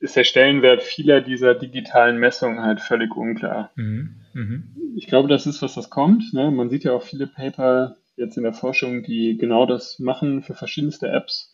ist 0.00 0.16
der 0.16 0.24
Stellenwert 0.24 0.82
vieler 0.82 1.20
dieser 1.20 1.54
digitalen 1.54 2.18
Messungen 2.18 2.62
halt 2.62 2.80
völlig 2.80 3.14
unklar. 3.14 3.70
Mhm. 3.76 4.16
Mhm. 4.32 4.76
Ich 4.96 5.06
glaube, 5.06 5.28
das 5.28 5.46
ist, 5.46 5.62
was 5.62 5.74
das 5.74 5.90
kommt. 5.90 6.32
Ne? 6.32 6.50
Man 6.50 6.70
sieht 6.70 6.84
ja 6.84 6.92
auch 6.92 7.02
viele 7.02 7.26
Paper 7.28 7.96
jetzt 8.16 8.36
in 8.36 8.42
der 8.42 8.54
Forschung, 8.54 9.02
die 9.02 9.36
genau 9.38 9.66
das 9.66 9.98
machen 9.98 10.42
für 10.42 10.54
verschiedenste 10.54 11.08
Apps 11.08 11.49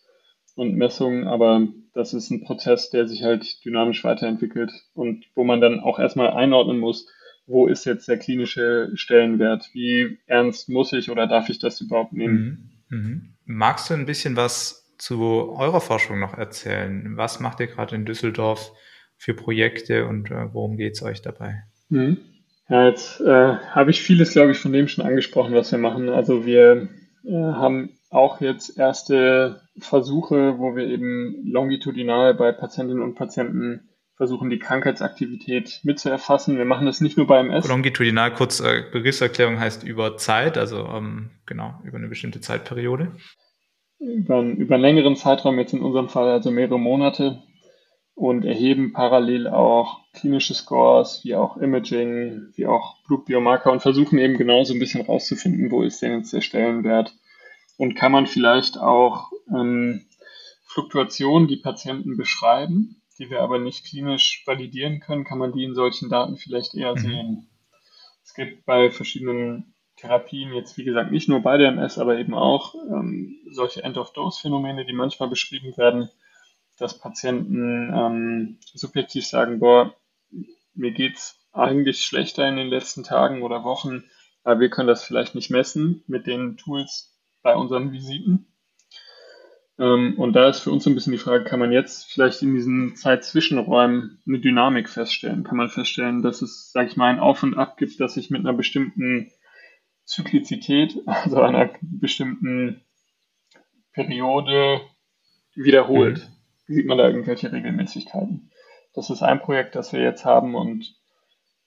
und 0.57 0.75
Messungen, 0.75 1.29
aber 1.29 1.69
das 1.95 2.13
ist 2.13 2.31
ein 2.31 2.43
Prozess, 2.43 2.91
der 2.91 3.07
sich 3.07 3.23
halt 3.23 3.65
dynamisch 3.65 4.03
weiterentwickelt 4.03 4.73
und 4.95 5.25
wo 5.35 5.45
man 5.45 5.61
dann 5.61 5.81
auch 5.81 5.99
erstmal 5.99 6.31
einordnen 6.31 6.79
muss, 6.79 7.07
wo 7.47 7.69
ist 7.69 7.85
jetzt 7.85 8.09
der 8.09 8.19
klinische 8.19 8.91
Stellenwert? 8.95 9.71
Wie 9.73 10.19
ernst 10.27 10.69
muss 10.69 10.93
ich 10.93 11.11
oder 11.11 11.27
darf 11.27 11.49
ich 11.49 11.61
das 11.61 11.81
überhaupt 11.81 12.13
nehmen? 12.13 12.81
Mhm. 12.91 12.99
Mhm. 12.99 13.35
Magst 13.45 13.89
du 13.89 13.95
ein 13.95 14.07
bisschen 14.07 14.37
was 14.37 14.95
zu 14.99 15.21
eurer 15.57 15.81
Forschung 15.81 16.19
noch 16.19 16.37
erzählen? 16.37 17.17
Was 17.17 17.39
macht 17.39 17.61
ihr 17.61 17.69
gerade 17.69 17.95
in 17.95 18.05
Düsseldorf 18.05 18.73
für 19.17 19.35
Projekte 19.35 20.07
und 20.07 20.31
äh, 20.31 20.53
worum 20.53 20.77
geht 20.77 20.95
es 20.95 21.03
euch 21.03 21.23
dabei? 21.23 21.63
Mhm. 21.89 22.19
Ja, 22.69 22.89
jetzt 22.89 23.21
äh, 23.21 23.57
habe 23.57 23.91
ich 23.91 24.03
vieles, 24.03 24.33
glaube 24.33 24.51
ich, 24.51 24.59
von 24.59 24.73
dem 24.73 24.89
schon 24.89 25.07
angesprochen, 25.07 25.55
was 25.55 25.71
wir 25.71 25.79
machen. 25.79 26.09
Also 26.09 26.47
wir 26.47 26.89
äh, 27.25 27.33
haben 27.33 27.91
auch 28.11 28.41
jetzt 28.41 28.77
erste 28.77 29.61
Versuche, 29.79 30.59
wo 30.59 30.75
wir 30.75 30.87
eben 30.87 31.43
longitudinal 31.45 32.35
bei 32.35 32.53
Patientinnen 32.53 33.03
und 33.03 33.15
Patienten 33.15 33.89
versuchen, 34.17 34.49
die 34.49 34.59
Krankheitsaktivität 34.59 35.81
mitzuerfassen. 35.85 36.57
Wir 36.57 36.65
machen 36.65 36.87
das 36.87 37.01
nicht 37.01 37.19
nur 37.19 37.27
bei 37.27 37.39
MS. 37.41 37.69
Longitudinal, 37.69 38.33
kurz 38.33 38.61
äh, 38.61 38.85
Begriffserklärung 38.91 39.61
heißt 39.61 39.85
über 39.85 40.17
Zeit, 40.17 40.57
also 40.57 40.87
ähm, 40.87 41.31
genau, 41.45 41.75
über 41.85 41.99
eine 41.99 42.09
bestimmte 42.09 42.41
Zeitperiode. 42.41 43.13
Über, 43.99 44.41
über 44.41 44.75
einen 44.75 44.83
längeren 44.83 45.17
Zeitraum, 45.17 45.59
jetzt 45.59 45.75
in 45.75 45.83
unserem 45.83 46.09
Fall 46.09 46.29
also 46.31 46.51
mehrere 46.51 46.79
Monate 46.79 47.43
und 48.15 48.47
erheben 48.47 48.95
parallel 48.95 49.47
auch 49.47 50.01
klinische 50.15 50.55
Scores, 50.55 51.21
wie 51.23 51.35
auch 51.35 51.59
Imaging, 51.59 52.53
wie 52.55 52.67
auch 52.67 53.03
Blutbiomarker 53.07 53.71
und 53.71 53.83
versuchen 53.83 54.19
eben 54.19 54.39
genauso 54.39 54.73
ein 54.73 54.81
bisschen 54.81 55.03
rauszufinden, 55.03 55.71
wo 55.71 55.83
ist 55.83 56.01
denn 56.01 56.19
jetzt 56.19 56.33
der 56.33 56.41
Stellenwert 56.41 57.15
und 57.77 57.95
kann 57.95 58.13
man 58.13 58.27
vielleicht 58.27 58.79
auch 58.79 59.31
ähm, 59.49 60.07
Fluktuationen, 60.65 61.49
die 61.49 61.57
Patienten 61.57 62.17
beschreiben, 62.17 63.03
die 63.19 63.31
wir 63.31 63.41
aber 63.41 63.59
nicht 63.59 63.85
klinisch 63.85 64.43
validieren 64.47 65.01
können, 65.01 65.25
kann 65.25 65.39
man 65.39 65.53
die 65.53 65.65
in 65.65 65.75
solchen 65.75 66.11
Daten 66.11 66.37
vielleicht 66.37 66.75
eher 66.75 66.93
mhm. 66.93 66.99
sehen. 66.99 67.51
Es 68.25 68.35
gibt 68.35 68.67
bei 68.67 68.91
verschiedenen 68.91 69.75
Therapien 69.97 70.53
jetzt, 70.53 70.77
wie 70.77 70.85
gesagt, 70.85 71.11
nicht 71.11 71.29
nur 71.29 71.41
bei 71.41 71.57
der 71.57 71.69
MS, 71.69 71.99
aber 71.99 72.19
eben 72.19 72.35
auch 72.35 72.75
ähm, 72.75 73.39
solche 73.51 73.83
End-of-Dose-Phänomene, 73.83 74.85
die 74.85 74.93
manchmal 74.93 75.31
beschrieben 75.31 75.77
werden, 75.77 76.11
dass 76.77 76.99
Patienten 76.99 77.93
ähm, 77.95 78.59
subjektiv 78.75 79.27
sagen, 79.27 79.61
boah, 79.61 79.95
mir 80.75 80.93
geht's 80.93 81.41
eigentlich 81.53 82.03
schlechter 82.03 82.47
in 82.47 82.57
den 82.57 82.69
letzten 82.69 83.03
Tagen 83.03 83.43
oder 83.43 83.65
Wochen, 83.65 84.05
aber 84.45 84.61
wir 84.61 84.69
können 84.69 84.89
das 84.89 85.05
vielleicht 85.05 85.35
nicht 85.35 85.51
messen 85.51 86.05
mit 86.07 86.27
den 86.27 86.59
Tools 86.59 87.17
bei 87.43 87.57
unseren 87.57 87.93
Visiten. 87.93 88.47
Ähm, 89.79 90.15
und 90.19 90.33
da 90.33 90.49
ist 90.49 90.61
für 90.61 90.71
uns 90.71 90.85
so 90.85 90.91
ein 90.91 90.95
bisschen 90.95 91.13
die 91.13 91.19
Frage, 91.19 91.45
kann 91.45 91.61
man 91.61 91.73
jetzt 91.73 92.11
vielleicht 92.11 92.43
in 92.43 92.55
diesen 92.55 92.97
Zeit-Zwischenräumen 92.97 94.23
eine 94.27 94.41
Dynamik 94.41 94.89
feststellen? 94.89 95.45
Kann 95.45 95.57
man 95.57 95.69
feststellen, 95.69 96.23
dass 96.23 96.43
es, 96.43 96.73
sage 96.73 96.89
ich 96.89 96.97
mal, 96.97 97.11
ein 97.11 97.21
Auf 97.21 97.43
und 97.43 97.55
Ab 97.55 97.77
gibt, 97.77 98.01
dass 98.01 98.15
sich 98.15 98.31
mit 98.31 98.41
einer 98.41 98.55
bestimmten 98.55 99.31
Zyklizität, 100.05 100.97
also 101.07 101.41
einer 101.41 101.71
bestimmten 101.83 102.83
Periode 103.93 104.81
wiederholt? 105.55 106.29
Mhm. 106.67 106.75
Sieht 106.75 106.87
man 106.87 106.99
da 106.99 107.07
irgendwelche 107.07 107.53
Regelmäßigkeiten? 107.53 108.51
Das 108.95 109.11
ist 109.11 109.23
ein 109.23 109.41
Projekt, 109.41 109.75
das 109.75 109.93
wir 109.93 110.01
jetzt 110.01 110.25
haben 110.25 110.55
und 110.55 110.97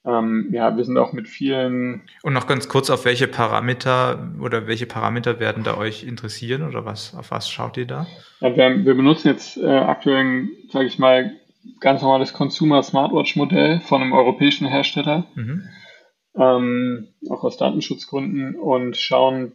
ähm, 0.10 0.50
ja, 0.52 0.76
wir 0.76 0.84
sind 0.84 0.98
auch 0.98 1.14
mit 1.14 1.28
vielen. 1.28 2.02
Und 2.24 2.34
noch 2.34 2.48
ganz 2.48 2.68
kurz, 2.68 2.90
auf 2.90 3.06
welche 3.06 3.28
Parameter 3.28 4.32
oder 4.42 4.68
welche 4.68 4.86
Parameter 4.86 5.40
werden 5.40 5.64
da 5.64 5.78
euch 5.78 6.04
interessieren 6.04 6.68
oder 6.68 6.86
was, 6.86 7.16
auf 7.16 7.32
was 7.32 7.50
schaut 7.50 7.78
ihr 7.78 7.86
da? 7.86 8.08
Ja, 8.40 8.56
wir, 8.56 8.86
wir, 8.86 8.96
benutzen 8.96 9.28
jetzt 9.28 9.58
äh, 9.58 9.68
aktuell, 9.68 10.48
sage 10.70 10.88
ich 10.88 11.00
mal, 11.00 11.34
ganz 11.80 12.02
normales 12.02 12.34
Consumer 12.34 12.82
Smartwatch 12.82 13.36
Modell 13.36 13.82
von 13.82 14.02
einem 14.02 14.14
europäischen 14.14 14.68
Hersteller, 14.68 15.26
mhm. 15.36 15.64
ähm, 16.36 17.08
auch 17.30 17.44
aus 17.44 17.58
Datenschutzgründen 17.58 18.56
und 18.56 18.98
schauen 18.98 19.54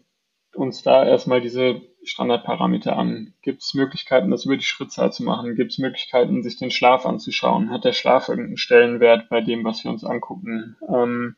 uns 0.54 0.82
da 0.82 1.04
erstmal 1.04 1.40
diese 1.40 1.80
Standardparameter 2.04 2.96
an? 2.96 3.34
Gibt 3.42 3.62
es 3.62 3.74
Möglichkeiten, 3.74 4.30
das 4.30 4.44
über 4.44 4.56
die 4.56 4.64
Schrittzahl 4.64 5.12
zu 5.12 5.22
machen? 5.22 5.56
Gibt 5.56 5.72
es 5.72 5.78
Möglichkeiten, 5.78 6.42
sich 6.42 6.56
den 6.56 6.70
Schlaf 6.70 7.06
anzuschauen? 7.06 7.70
Hat 7.70 7.84
der 7.84 7.92
Schlaf 7.92 8.28
irgendeinen 8.28 8.56
Stellenwert 8.56 9.28
bei 9.28 9.40
dem, 9.40 9.64
was 9.64 9.84
wir 9.84 9.90
uns 9.90 10.04
angucken? 10.04 10.76
Ähm, 10.88 11.36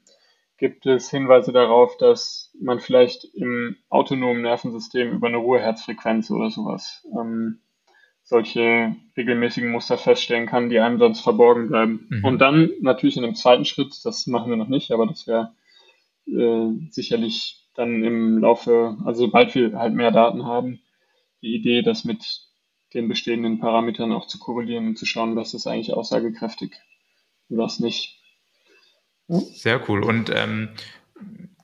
gibt 0.58 0.86
es 0.86 1.10
Hinweise 1.10 1.52
darauf, 1.52 1.96
dass 1.98 2.52
man 2.60 2.80
vielleicht 2.80 3.24
im 3.34 3.76
autonomen 3.88 4.42
Nervensystem 4.42 5.12
über 5.12 5.28
eine 5.28 5.36
Ruheherzfrequenz 5.36 6.30
oder 6.30 6.50
sowas 6.50 7.06
ähm, 7.18 7.60
solche 8.22 8.96
regelmäßigen 9.16 9.70
Muster 9.70 9.98
feststellen 9.98 10.46
kann, 10.46 10.68
die 10.68 10.80
einem 10.80 10.98
sonst 10.98 11.20
verborgen 11.20 11.68
bleiben. 11.68 12.06
Mhm. 12.08 12.24
Und 12.24 12.38
dann 12.40 12.70
natürlich 12.80 13.16
in 13.16 13.24
einem 13.24 13.36
zweiten 13.36 13.64
Schritt, 13.64 13.94
das 14.04 14.26
machen 14.26 14.50
wir 14.50 14.56
noch 14.56 14.68
nicht, 14.68 14.90
aber 14.90 15.06
das 15.06 15.28
wäre 15.28 15.52
äh, 16.26 16.72
sicherlich 16.90 17.65
dann 17.76 18.02
im 18.02 18.38
Laufe, 18.38 18.96
also 19.04 19.26
sobald 19.26 19.54
wir 19.54 19.78
halt 19.78 19.94
mehr 19.94 20.10
Daten 20.10 20.44
haben, 20.44 20.80
die 21.42 21.54
Idee, 21.54 21.82
das 21.82 22.04
mit 22.04 22.24
den 22.94 23.08
bestehenden 23.08 23.58
Parametern 23.58 24.12
auch 24.12 24.26
zu 24.26 24.38
korrelieren 24.38 24.88
und 24.88 24.98
zu 24.98 25.06
schauen, 25.06 25.36
was 25.36 25.54
ist 25.54 25.66
eigentlich 25.66 25.92
aussagekräftig 25.92 26.72
und 27.48 27.58
was 27.58 27.80
nicht. 27.80 28.18
Ja. 29.28 29.40
Sehr 29.40 29.88
cool. 29.88 30.04
Und 30.04 30.30
ähm, 30.34 30.70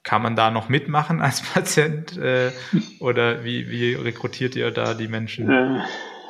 kann 0.03 0.23
man 0.23 0.37
da 0.37 0.51
noch 0.51 0.69
mitmachen 0.69 1.21
als 1.21 1.43
Patient 1.55 2.17
äh, 2.19 2.51
oder 3.01 3.45
wie, 3.45 3.71
wie 3.71 3.95
rekrutiert 3.95 4.57
ihr 4.57 4.71
da 4.71 4.95
die 4.95 5.09
Menschen? 5.09 5.51
Äh, 5.51 5.83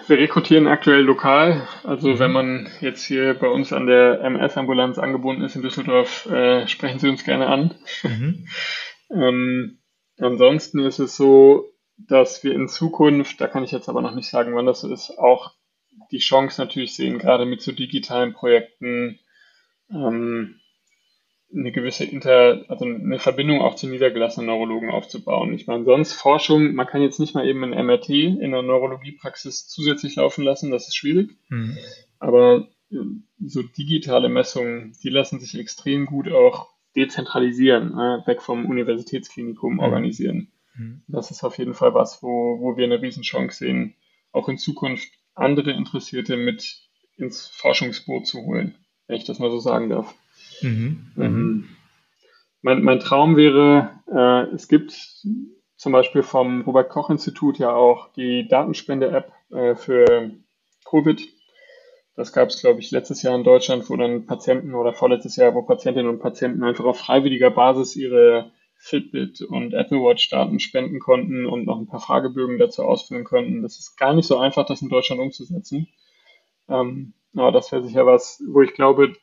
wir 0.09 0.19
rekrutieren 0.19 0.67
aktuell 0.67 1.03
lokal. 1.03 1.67
Also 1.85 2.11
mhm. 2.11 2.19
wenn 2.19 2.33
man 2.33 2.69
jetzt 2.81 3.05
hier 3.05 3.35
bei 3.35 3.49
uns 3.49 3.73
an 3.73 3.87
der 3.87 4.21
MS-Ambulanz 4.21 4.99
angebunden 4.99 5.43
ist 5.43 5.57
in 5.57 5.63
Düsseldorf, 5.63 6.27
äh, 6.27 6.67
sprechen 6.69 6.99
Sie 6.99 7.09
uns 7.09 7.25
gerne 7.25 7.47
an. 7.47 7.75
Mhm. 8.03 8.47
Ähm, 9.13 9.79
ansonsten 10.19 10.81
ist 10.81 10.99
es 10.99 11.17
so, 11.17 11.73
dass 11.97 12.43
wir 12.43 12.55
in 12.55 12.69
Zukunft, 12.69 13.41
da 13.41 13.47
kann 13.47 13.65
ich 13.65 13.71
jetzt 13.71 13.89
aber 13.89 14.03
noch 14.03 14.15
nicht 14.15 14.29
sagen, 14.29 14.55
wann 14.55 14.67
das 14.67 14.81
so 14.81 14.93
ist, 14.93 15.19
auch 15.19 15.53
die 16.11 16.19
Chance 16.19 16.61
natürlich 16.61 16.95
sehen, 16.95 17.19
gerade 17.19 17.45
mit 17.45 17.61
so 17.63 17.73
digitalen 17.73 18.33
Projekten 18.33 19.19
ähm, 19.91 20.61
eine 21.55 21.73
gewisse 21.73 22.05
Inter, 22.05 22.65
also 22.69 22.85
eine 22.87 23.19
Verbindung 23.19 23.61
auch 23.61 23.75
zu 23.75 23.87
niedergelassenen 23.87 24.47
Neurologen 24.47 24.91
aufzubauen. 24.91 25.53
Ich 25.53 25.67
meine, 25.67 25.85
sonst 25.85 26.15
Forschung, 26.15 26.75
man 26.75 26.87
kann 26.87 27.03
jetzt 27.03 27.21
nicht 27.21 27.35
mal 27.35 27.47
eben 27.47 27.63
ein 27.63 27.87
MRT 27.87 28.09
in 28.09 28.53
der 28.53 28.63
Neurologiepraxis 28.63 29.69
zusätzlich 29.69 30.17
laufen 30.17 30.45
lassen, 30.45 30.71
das 30.71 30.89
ist 30.89 30.97
schwierig. 30.97 31.37
Mhm. 31.51 31.77
Aber 32.19 32.69
äh, 32.91 32.97
so 33.45 33.63
digitale 33.63 34.31
Messungen, 34.31 34.97
die 35.03 35.11
lassen 35.11 35.41
sich 35.41 35.59
extrem 35.59 36.07
gut 36.07 36.31
auch 36.33 36.71
dezentralisieren, 36.97 37.93
äh, 37.93 38.27
weg 38.27 38.43
vom 38.43 38.67
Universitätsklinikum 38.67 39.75
mhm. 39.75 39.81
organisieren. 39.81 40.53
Mhm. 40.75 41.03
Das 41.09 41.31
ist 41.31 41.45
auf 41.45 41.59
jeden 41.59 41.75
Fall 41.75 41.95
was, 41.95 42.23
wo, 42.23 42.59
wo 42.61 42.77
wir 42.77 42.85
eine 42.85 43.01
Riesenchance 43.01 43.59
sehen, 43.59 43.95
auch 44.33 44.49
in 44.49 44.59
Zukunft 44.59 45.09
andere 45.35 45.73
Interessierte 45.73 46.37
mit 46.37 46.83
ins 47.17 47.47
Forschungsboot 47.49 48.27
zu 48.27 48.43
holen, 48.43 48.75
wenn 49.07 49.17
ich 49.17 49.25
das 49.25 49.39
mal 49.39 49.51
so 49.51 49.59
sagen 49.59 49.89
darf. 49.89 50.15
Mhm. 50.61 51.13
Ähm, 51.17 51.33
mhm. 51.33 51.69
mein, 52.63 52.83
mein 52.83 53.01
Traum 53.01 53.37
wäre, 53.37 53.91
äh, 54.11 54.55
es 54.55 54.69
gibt 54.69 54.93
zum 55.77 55.93
Beispiel 55.93 56.23
vom 56.23 56.63
Robert 56.63 56.91
Koch 56.91 57.11
Institut 57.11 57.59
ja 57.59 57.73
auch 57.73 58.13
die 58.13 58.47
Datenspende-App 58.49 59.33
äh, 59.51 59.75
für 59.75 60.31
Covid. 60.85 61.21
Das 62.15 62.33
gab 62.33 62.49
es, 62.49 62.61
glaube 62.61 62.81
ich, 62.81 62.91
letztes 62.91 63.23
Jahr 63.23 63.35
in 63.35 63.45
Deutschland, 63.45 63.89
wo 63.89 63.97
dann 63.97 64.27
Patienten 64.27 64.75
oder 64.75 64.93
vorletztes 64.93 65.37
Jahr, 65.37 65.55
wo 65.55 65.63
Patientinnen 65.63 66.11
und 66.11 66.21
Patienten 66.21 66.63
einfach 66.63 66.85
auf 66.85 66.99
freiwilliger 66.99 67.51
Basis 67.51 67.97
ihre 67.97 68.53
Fitbit 68.77 69.41
und 69.43 69.73
Apple 69.73 69.99
Watch 69.99 70.29
Daten 70.29 70.59
spenden 70.61 70.99
konnten 70.99 71.47
und 71.47 71.65
noch 71.65 71.79
ein 71.79 71.87
paar 71.87 72.01
Fragebögen 72.01 72.59
dazu 72.59 72.83
ausfüllen 72.83 73.25
konnten. 73.25 73.63
Das 73.63 73.79
ist 73.79 73.97
gar 73.97 74.13
nicht 74.13 74.27
so 74.27 74.39
einfach, 74.39 74.67
das 74.67 74.83
in 74.83 74.89
Deutschland 74.89 75.23
umzusetzen. 75.23 75.89
Ähm, 76.69 77.15
aber 77.35 77.53
das 77.53 77.73
wäre 77.73 77.85
sicher 77.85 78.05
was, 78.05 78.43
wo 78.47 78.61
ich 78.61 78.75
glaube, 78.75 79.15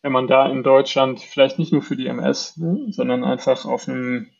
wenn 0.00 0.12
man 0.12 0.26
da 0.26 0.50
in 0.50 0.62
Deutschland 0.62 1.20
vielleicht 1.20 1.58
nicht 1.58 1.72
nur 1.72 1.82
für 1.82 1.96
die 1.96 2.06
MS, 2.06 2.56
ne, 2.56 2.86
sondern 2.90 3.22
einfach 3.22 3.64
auf 3.66 3.88
einem 3.88 4.30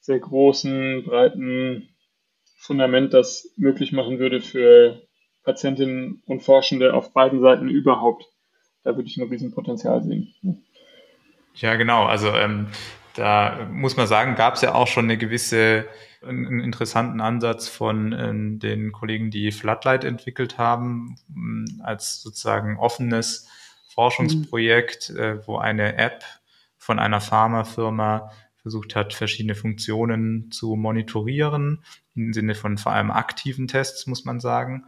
sehr 0.00 0.18
großen, 0.18 1.04
breiten 1.04 1.88
Fundament 2.58 3.14
das 3.14 3.52
möglich 3.56 3.92
machen 3.92 4.18
würde 4.18 4.40
für 4.40 5.02
Patientinnen 5.44 6.22
und 6.26 6.42
Forschende 6.42 6.94
auf 6.94 7.12
beiden 7.12 7.40
Seiten 7.40 7.68
überhaupt. 7.68 8.24
Da 8.82 8.96
würde 8.96 9.08
ich 9.08 9.16
ein 9.16 9.28
Riesenpotenzial 9.28 10.02
sehen. 10.02 10.34
Ja, 11.54 11.74
genau. 11.76 12.04
Also 12.04 12.28
ähm, 12.28 12.68
da 13.14 13.68
muss 13.70 13.96
man 13.96 14.06
sagen, 14.06 14.34
gab 14.36 14.54
es 14.54 14.62
ja 14.62 14.74
auch 14.74 14.86
schon 14.86 15.04
eine 15.04 15.18
gewisse, 15.18 15.86
einen 16.22 16.60
interessanten 16.60 17.20
Ansatz 17.20 17.68
von 17.68 18.12
äh, 18.12 18.58
den 18.58 18.92
Kollegen, 18.92 19.30
die 19.30 19.52
Floodlight 19.52 20.04
entwickelt 20.04 20.58
haben, 20.58 21.16
mm, 21.28 21.82
als 21.82 22.22
sozusagen 22.22 22.78
offenes 22.78 23.48
Forschungsprojekt, 23.88 25.10
mhm. 25.10 25.18
äh, 25.18 25.46
wo 25.46 25.58
eine 25.58 25.96
App 25.96 26.24
von 26.78 26.98
einer 26.98 27.20
Pharmafirma 27.20 28.30
versucht 28.62 28.94
hat, 28.94 29.14
verschiedene 29.14 29.54
Funktionen 29.54 30.50
zu 30.50 30.76
monitorieren, 30.76 31.82
im 32.14 32.32
Sinne 32.32 32.54
von 32.54 32.78
vor 32.78 32.92
allem 32.92 33.10
aktiven 33.10 33.68
Tests, 33.68 34.06
muss 34.06 34.24
man 34.24 34.40
sagen. 34.40 34.84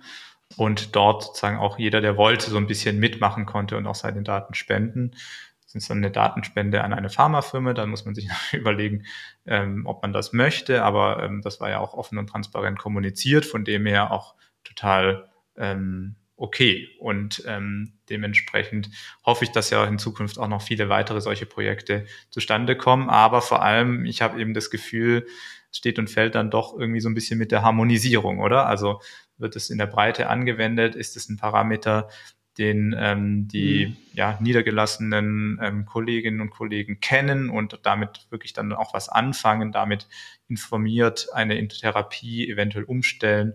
Und 0.57 0.95
dort 0.97 1.25
sozusagen 1.25 1.59
auch 1.59 1.79
jeder, 1.79 2.01
der 2.01 2.17
wollte, 2.17 2.51
so 2.51 2.57
ein 2.57 2.67
bisschen 2.67 2.99
mitmachen 2.99 3.47
konnte 3.47 3.77
und 3.77 3.87
auch 3.87 3.95
seine 3.95 4.23
Daten 4.23 4.55
spenden 4.55 5.13
sind 5.73 5.81
so 5.81 5.95
eine 5.95 6.11
Datenspende 6.11 6.85
an 6.85 6.93
eine 6.93 7.09
Pharmafirma, 7.09 7.73
dann 7.73 7.89
muss 7.89 8.05
man 8.05 8.15
sich 8.15 8.29
überlegen, 8.53 9.05
ähm, 9.47 9.87
ob 9.87 10.03
man 10.03 10.13
das 10.13 10.33
möchte, 10.33 10.85
aber 10.85 11.23
ähm, 11.23 11.41
das 11.43 11.61
war 11.61 11.71
ja 11.71 11.79
auch 11.79 11.95
offen 11.95 12.19
und 12.19 12.29
transparent 12.29 12.79
kommuniziert, 12.79 13.45
von 13.45 13.65
dem 13.65 13.87
her 13.87 14.13
auch 14.13 14.35
total 14.65 15.31
ähm, 15.57 16.17
okay. 16.37 16.89
Und 16.99 17.43
ähm, 17.47 17.95
dementsprechend 18.11 18.91
hoffe 19.25 19.45
ich, 19.45 19.53
dass 19.53 19.71
ja 19.71 19.85
in 19.85 19.99
Zukunft 19.99 20.39
auch 20.39 20.49
noch 20.49 20.63
viele 20.63 20.89
weitere 20.89 21.21
solche 21.21 21.47
Projekte 21.47 22.05
zustande 22.31 22.77
kommen. 22.77 23.09
Aber 23.09 23.43
vor 23.43 23.63
allem, 23.63 24.05
ich 24.05 24.23
habe 24.23 24.41
eben 24.41 24.55
das 24.55 24.71
Gefühl, 24.71 25.27
steht 25.71 25.99
und 25.99 26.11
fällt 26.11 26.35
dann 26.35 26.51
doch 26.51 26.79
irgendwie 26.79 27.01
so 27.01 27.09
ein 27.09 27.15
bisschen 27.15 27.39
mit 27.39 27.51
der 27.51 27.63
Harmonisierung, 27.63 28.41
oder? 28.41 28.67
Also 28.67 29.01
wird 29.39 29.57
es 29.57 29.71
in 29.71 29.79
der 29.79 29.87
Breite 29.87 30.29
angewendet? 30.29 30.95
Ist 30.95 31.17
es 31.17 31.29
ein 31.29 31.37
Parameter, 31.37 32.09
den 32.59 32.95
ähm, 32.99 33.49
die 33.49 33.87
mhm. 33.87 33.97
ja, 34.15 34.39
niedergelassenen 34.41 35.59
ähm, 35.63 35.87
Kolleginnen 35.87 36.41
und 36.41 36.51
Kollegen 36.51 37.01
kennen 37.01 37.49
und 37.49 37.81
damit 37.83 38.27
wirklich 38.31 38.53
dann 38.53 38.73
auch 38.73 38.93
was 38.95 39.09
anfangen, 39.09 39.73
damit 39.73 40.07
informiert 40.49 41.29
eine 41.33 41.67
Therapie 41.69 42.49
eventuell 42.49 42.85
umstellen? 42.85 43.55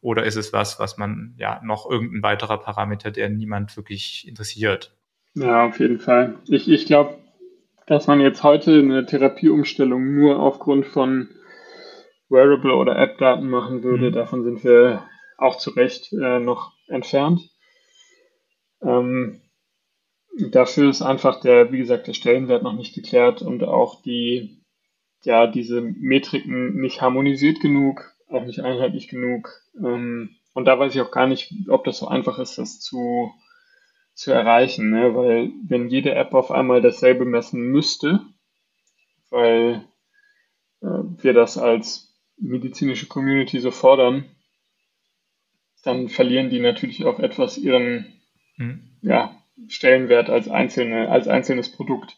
Oder 0.00 0.24
ist 0.24 0.36
es 0.36 0.52
was, 0.52 0.78
was 0.78 0.96
man 0.96 1.34
ja 1.38 1.60
noch 1.62 1.90
irgendein 1.90 2.22
weiterer 2.22 2.58
Parameter, 2.58 3.10
der 3.10 3.28
niemand 3.28 3.76
wirklich 3.76 4.26
interessiert? 4.28 4.96
Ja, 5.34 5.66
auf 5.66 5.78
jeden 5.80 5.98
Fall. 5.98 6.36
Ich, 6.46 6.68
ich 6.68 6.86
glaube, 6.86 7.18
dass 7.86 8.06
man 8.06 8.20
jetzt 8.20 8.42
heute 8.42 8.78
eine 8.78 9.06
Therapieumstellung 9.06 10.14
nur 10.14 10.40
aufgrund 10.40 10.86
von 10.86 11.28
Wearable 12.28 12.74
oder 12.74 12.96
App-Daten 12.96 13.48
machen 13.48 13.82
würde, 13.82 14.10
mhm. 14.10 14.12
davon 14.12 14.44
sind 14.44 14.62
wir 14.62 15.02
auch 15.38 15.56
zu 15.56 15.70
Recht 15.70 16.12
äh, 16.12 16.40
noch 16.40 16.72
entfernt. 16.88 17.48
Ähm, 18.82 19.40
dafür 20.50 20.90
ist 20.90 21.00
einfach 21.00 21.40
der, 21.40 21.72
wie 21.72 21.78
gesagt, 21.78 22.06
der 22.06 22.12
Stellenwert 22.12 22.62
noch 22.62 22.74
nicht 22.74 22.94
geklärt 22.94 23.40
und 23.40 23.62
auch 23.64 24.02
die, 24.02 24.62
ja, 25.22 25.46
diese 25.46 25.80
Metriken 25.80 26.80
nicht 26.80 27.00
harmonisiert 27.00 27.60
genug, 27.60 28.14
auch 28.28 28.44
nicht 28.44 28.60
einheitlich 28.60 29.08
genug. 29.08 29.50
Ähm, 29.78 30.36
und 30.54 30.64
da 30.64 30.78
weiß 30.78 30.94
ich 30.94 31.00
auch 31.00 31.12
gar 31.12 31.26
nicht, 31.26 31.52
ob 31.68 31.84
das 31.84 31.98
so 31.98 32.08
einfach 32.08 32.38
ist, 32.38 32.58
das 32.58 32.80
zu, 32.80 33.32
zu 34.14 34.32
erreichen, 34.32 34.90
ne? 34.90 35.14
weil 35.14 35.52
wenn 35.66 35.88
jede 35.88 36.14
App 36.14 36.34
auf 36.34 36.50
einmal 36.50 36.82
dasselbe 36.82 37.24
messen 37.24 37.62
müsste, 37.62 38.20
weil 39.30 39.84
äh, 40.80 40.86
wir 41.22 41.32
das 41.32 41.58
als 41.58 42.16
medizinische 42.36 43.06
Community 43.06 43.60
so 43.60 43.70
fordern, 43.70 44.24
dann 45.88 46.08
verlieren 46.08 46.50
die 46.50 46.60
natürlich 46.60 47.04
auch 47.06 47.18
etwas 47.18 47.56
ihren 47.56 48.06
mhm. 48.58 48.90
ja, 49.00 49.34
Stellenwert 49.68 50.28
als, 50.28 50.48
einzelne, 50.48 51.08
als 51.08 51.28
einzelnes 51.28 51.72
Produkt. 51.72 52.16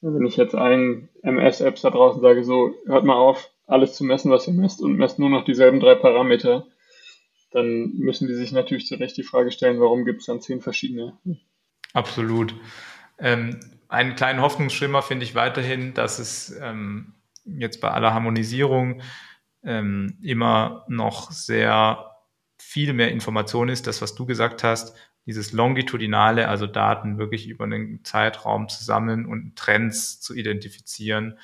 Wenn 0.00 0.26
ich 0.26 0.36
jetzt 0.36 0.54
allen 0.54 1.10
MS-Apps 1.22 1.82
da 1.82 1.90
draußen 1.90 2.20
sage, 2.20 2.44
so, 2.44 2.74
hört 2.86 3.04
mal 3.04 3.16
auf, 3.16 3.50
alles 3.66 3.94
zu 3.94 4.04
messen, 4.04 4.30
was 4.30 4.46
ihr 4.48 4.54
messt 4.54 4.80
und 4.80 4.96
messt 4.96 5.18
nur 5.18 5.30
noch 5.30 5.44
dieselben 5.44 5.80
drei 5.80 5.94
Parameter, 5.94 6.66
dann 7.52 7.92
müssen 7.94 8.26
die 8.26 8.34
sich 8.34 8.52
natürlich 8.52 8.86
zu 8.86 8.96
Recht 8.96 9.16
die 9.16 9.22
Frage 9.22 9.50
stellen, 9.50 9.80
warum 9.80 10.04
gibt 10.04 10.20
es 10.20 10.26
dann 10.26 10.40
zehn 10.40 10.60
verschiedene. 10.60 11.16
Absolut. 11.92 12.54
Ähm, 13.18 13.60
einen 13.88 14.14
kleinen 14.14 14.40
Hoffnungsschimmer 14.40 15.02
finde 15.02 15.24
ich 15.24 15.34
weiterhin, 15.34 15.94
dass 15.94 16.18
es 16.18 16.58
ähm, 16.60 17.14
jetzt 17.44 17.80
bei 17.80 17.90
aller 17.90 18.12
Harmonisierung 18.12 19.02
ähm, 19.62 20.18
immer 20.22 20.84
noch 20.88 21.30
sehr 21.30 22.13
viel 22.64 22.92
mehr 22.94 23.12
Information 23.12 23.68
ist, 23.68 23.86
das, 23.86 24.00
was 24.00 24.14
du 24.14 24.24
gesagt 24.26 24.64
hast, 24.64 24.96
dieses 25.26 25.52
Longitudinale, 25.52 26.48
also 26.48 26.66
Daten 26.66 27.18
wirklich 27.18 27.46
über 27.46 27.64
einen 27.64 28.04
Zeitraum 28.04 28.68
zu 28.68 28.82
sammeln 28.82 29.26
und 29.26 29.56
Trends 29.56 30.20
zu 30.20 30.34
identifizieren, 30.34 31.38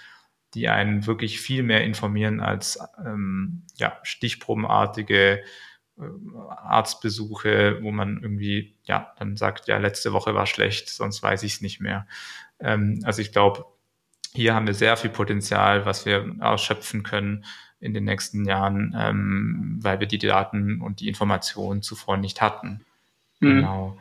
die 0.55 0.69
einen 0.69 1.07
wirklich 1.07 1.41
viel 1.41 1.63
mehr 1.63 1.85
informieren 1.85 2.41
als 2.41 2.79
ähm, 3.05 3.63
ja, 3.77 3.99
stichprobenartige 4.03 5.43
äh, 5.99 6.03
Arztbesuche, 6.49 7.79
wo 7.83 7.91
man 7.93 8.21
irgendwie 8.23 8.77
ja 8.83 9.15
dann 9.19 9.37
sagt, 9.37 9.69
ja, 9.69 9.79
letzte 9.79 10.13
Woche 10.13 10.35
war 10.35 10.47
schlecht, 10.47 10.89
sonst 10.89 11.23
weiß 11.23 11.43
ich 11.45 11.55
es 11.55 11.61
nicht 11.61 11.81
mehr. 11.81 12.07
Ähm, 12.59 13.01
also 13.05 13.23
ich 13.23 13.31
glaube, 13.31 13.67
hier 14.33 14.55
haben 14.55 14.67
wir 14.67 14.75
sehr 14.75 14.97
viel 14.97 15.11
Potenzial, 15.11 15.87
was 15.87 16.07
wir 16.07 16.35
ausschöpfen 16.41 17.03
können 17.03 17.45
in 17.81 17.95
den 17.95 18.05
nächsten 18.05 18.45
Jahren, 18.45 18.95
ähm, 18.97 19.79
weil 19.81 20.01
wir 20.01 20.07
die 20.07 20.19
Daten 20.19 20.81
und 20.81 21.01
die 21.01 21.09
Informationen 21.09 21.83
zuvor 21.83 22.17
nicht 22.17 22.41
hatten. 22.41 22.85
Mhm. 23.41 23.49
Genau. 23.49 23.97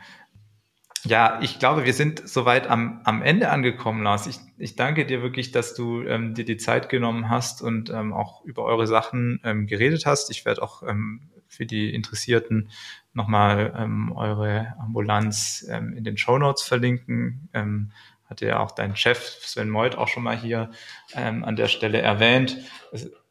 Ja, 1.06 1.39
ich 1.42 1.60
glaube, 1.60 1.86
wir 1.86 1.94
sind 1.94 2.28
soweit 2.28 2.68
am, 2.68 3.00
am 3.06 3.22
Ende 3.22 3.50
angekommen, 3.50 4.04
Lars. 4.04 4.28
Ich, 4.28 4.39
ich 4.58 4.76
danke 4.76 5.06
dir 5.06 5.22
wirklich, 5.22 5.52
dass 5.52 5.74
du 5.74 6.04
ähm, 6.04 6.34
dir 6.34 6.44
die 6.44 6.58
Zeit 6.58 6.89
genommen 6.89 7.30
hast 7.30 7.62
und 7.62 7.89
ähm, 7.89 8.12
auch 8.12 8.44
über 8.44 8.63
eure 8.65 8.86
Sachen 8.86 9.39
ähm, 9.46 9.65
geredet 9.65 10.06
hast. 10.06 10.30
Ich 10.30 10.44
werde 10.44 10.62
auch 10.62 10.84
ähm, 10.84 11.30
für 11.48 11.65
die 11.65 11.94
Interessierten 11.94 12.70
nochmal 13.13 13.74
ähm, 13.78 14.12
eure 14.12 14.74
Ambulanz 14.78 15.65
ähm, 15.70 15.94
in 15.94 16.04
den 16.04 16.18
Show 16.18 16.38
Notes 16.38 16.63
verlinken. 16.63 17.50
Ähm, 17.54 17.92
hatte 18.30 18.46
ja 18.46 18.60
auch 18.60 18.72
dein 18.72 18.96
Chef 18.96 19.20
Sven 19.20 19.70
Meuth 19.70 19.98
auch 19.98 20.08
schon 20.08 20.24
mal 20.24 20.38
hier 20.38 20.70
ähm, 21.15 21.44
an 21.44 21.56
der 21.56 21.68
Stelle 21.68 22.00
erwähnt. 22.00 22.58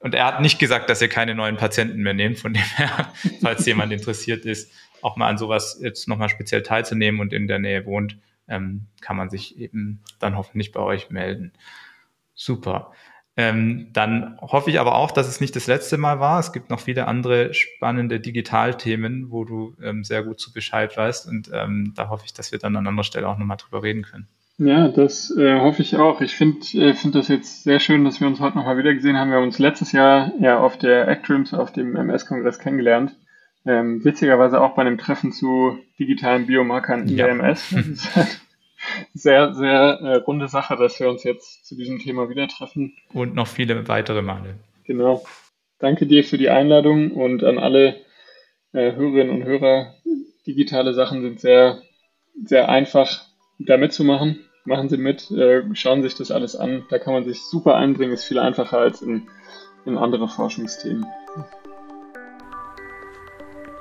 Und 0.01 0.15
er 0.15 0.27
hat 0.27 0.41
nicht 0.41 0.59
gesagt, 0.59 0.91
dass 0.91 1.01
ihr 1.01 1.09
keine 1.09 1.35
neuen 1.35 1.57
Patienten 1.57 2.03
mehr 2.03 2.15
nehmt, 2.15 2.39
von 2.39 2.53
dem 2.53 2.63
her, 2.63 3.13
falls 3.41 3.65
jemand 3.67 3.93
interessiert 3.93 4.45
ist, 4.45 4.73
auch 5.03 5.17
mal 5.17 5.29
an 5.29 5.39
sowas 5.39 5.79
jetzt 5.81 6.09
nochmal 6.09 6.29
speziell 6.29 6.63
teilzunehmen 6.63 7.21
und 7.21 7.33
in 7.33 7.47
der 7.47 7.61
Nähe 7.61 7.87
wohnt, 7.87 8.19
ähm, 8.49 8.87
kann 9.01 9.17
man 9.17 9.31
sich 9.31 9.59
eben 9.59 10.03
dann 10.19 10.37
hoffentlich 10.37 10.73
bei 10.73 10.81
euch 10.81 11.11
melden. 11.11 11.53
Super. 12.35 12.93
Ähm, 13.37 13.91
dann 13.93 14.37
hoffe 14.41 14.71
ich 14.71 14.81
aber 14.81 14.97
auch, 14.97 15.13
dass 15.13 15.29
es 15.29 15.41
nicht 15.41 15.55
das 15.55 15.69
letzte 15.69 15.97
Mal 15.97 16.19
war. 16.19 16.41
Es 16.41 16.53
gibt 16.53 16.71
noch 16.71 16.81
viele 16.81 17.07
andere 17.07 17.55
spannende 17.55 18.19
Digitalthemen, 18.19 19.31
wo 19.31 19.45
du 19.45 19.77
ähm, 19.81 20.03
sehr 20.03 20.25
gut 20.25 20.41
zu 20.41 20.53
Bescheid 20.53 20.97
weißt. 20.97 21.29
Und 21.29 21.49
ähm, 21.53 21.93
da 21.95 22.09
hoffe 22.09 22.25
ich, 22.27 22.33
dass 22.33 22.51
wir 22.51 22.59
dann 22.59 22.75
an 22.75 22.89
anderer 22.89 23.05
Stelle 23.05 23.29
auch 23.29 23.39
nochmal 23.39 23.59
drüber 23.59 23.85
reden 23.85 24.03
können. 24.03 24.27
Ja, 24.59 24.89
das 24.89 25.35
äh, 25.37 25.61
hoffe 25.61 25.83
ich 25.83 25.97
auch. 25.97 26.21
Ich 26.21 26.35
finde 26.35 26.61
äh, 26.75 26.93
find 26.93 27.15
das 27.15 27.29
jetzt 27.29 27.63
sehr 27.63 27.79
schön, 27.79 28.05
dass 28.05 28.21
wir 28.21 28.27
uns 28.27 28.41
heute 28.41 28.59
nochmal 28.59 28.77
wieder 28.77 28.93
gesehen 28.93 29.17
haben. 29.17 29.31
Wir 29.31 29.37
haben 29.37 29.45
uns 29.45 29.61
letztes 29.61 29.93
Jahr 29.93 30.33
ja 30.41 30.59
auf 30.59 30.77
der 30.77 31.07
Actrims, 31.07 31.55
auf 31.55 31.73
dem 31.73 31.95
MS-Kongress 31.95 32.59
kennengelernt. 32.59 33.15
Ähm, 33.65 34.05
witzigerweise 34.05 34.61
auch 34.61 34.75
bei 34.75 34.83
einem 34.83 34.99
Treffen 34.99 35.31
zu 35.31 35.79
digitalen 35.99 36.47
Biomarkern 36.47 37.03
in 37.03 37.17
ja. 37.17 37.27
der 37.27 37.35
MS. 37.35 37.71
Das 37.71 37.87
ist 37.87 38.17
halt 38.17 38.41
sehr, 39.15 39.55
sehr 39.55 40.01
äh, 40.03 40.17
runde 40.17 40.49
Sache, 40.49 40.77
dass 40.77 40.99
wir 40.99 41.09
uns 41.09 41.23
jetzt 41.23 41.65
zu 41.65 41.77
diesem 41.77 42.01
Thema 42.01 42.29
wieder 42.29 42.49
treffen. 42.49 42.97
Und 43.13 43.37
noch 43.37 43.47
viele 43.47 43.87
weitere 43.87 44.23
Male. 44.23 44.57
Genau. 44.85 45.25
Danke 45.79 46.07
dir 46.07 46.25
für 46.25 46.39
die 46.39 46.51
Einladung 46.51 47.13
und 47.13 47.45
an 47.45 47.59
alle 47.59 48.01
äh, 48.73 48.93
Hörerinnen 48.93 49.31
und 49.31 49.45
Hörer. 49.45 49.95
Digitale 50.47 50.95
Sachen 50.95 51.23
sind 51.23 51.39
sehr 51.39 51.81
sehr 52.45 52.69
einfach, 52.69 53.25
da 53.59 53.77
mitzumachen. 53.77 54.45
Machen 54.69 54.89
Sie 54.91 54.99
mit, 54.99 55.31
äh, 55.31 55.63
schauen 55.73 56.03
sich 56.03 56.15
das 56.15 56.31
alles 56.31 56.55
an. 56.55 56.85
Da 56.91 56.99
kann 56.99 57.15
man 57.15 57.25
sich 57.25 57.43
super 57.43 57.77
einbringen, 57.77 58.13
ist 58.13 58.25
viel 58.25 58.39
einfacher 58.39 58.77
als 58.77 59.01
in, 59.01 59.27
in 59.87 59.97
andere 59.97 60.29
Forschungsthemen. 60.29 61.07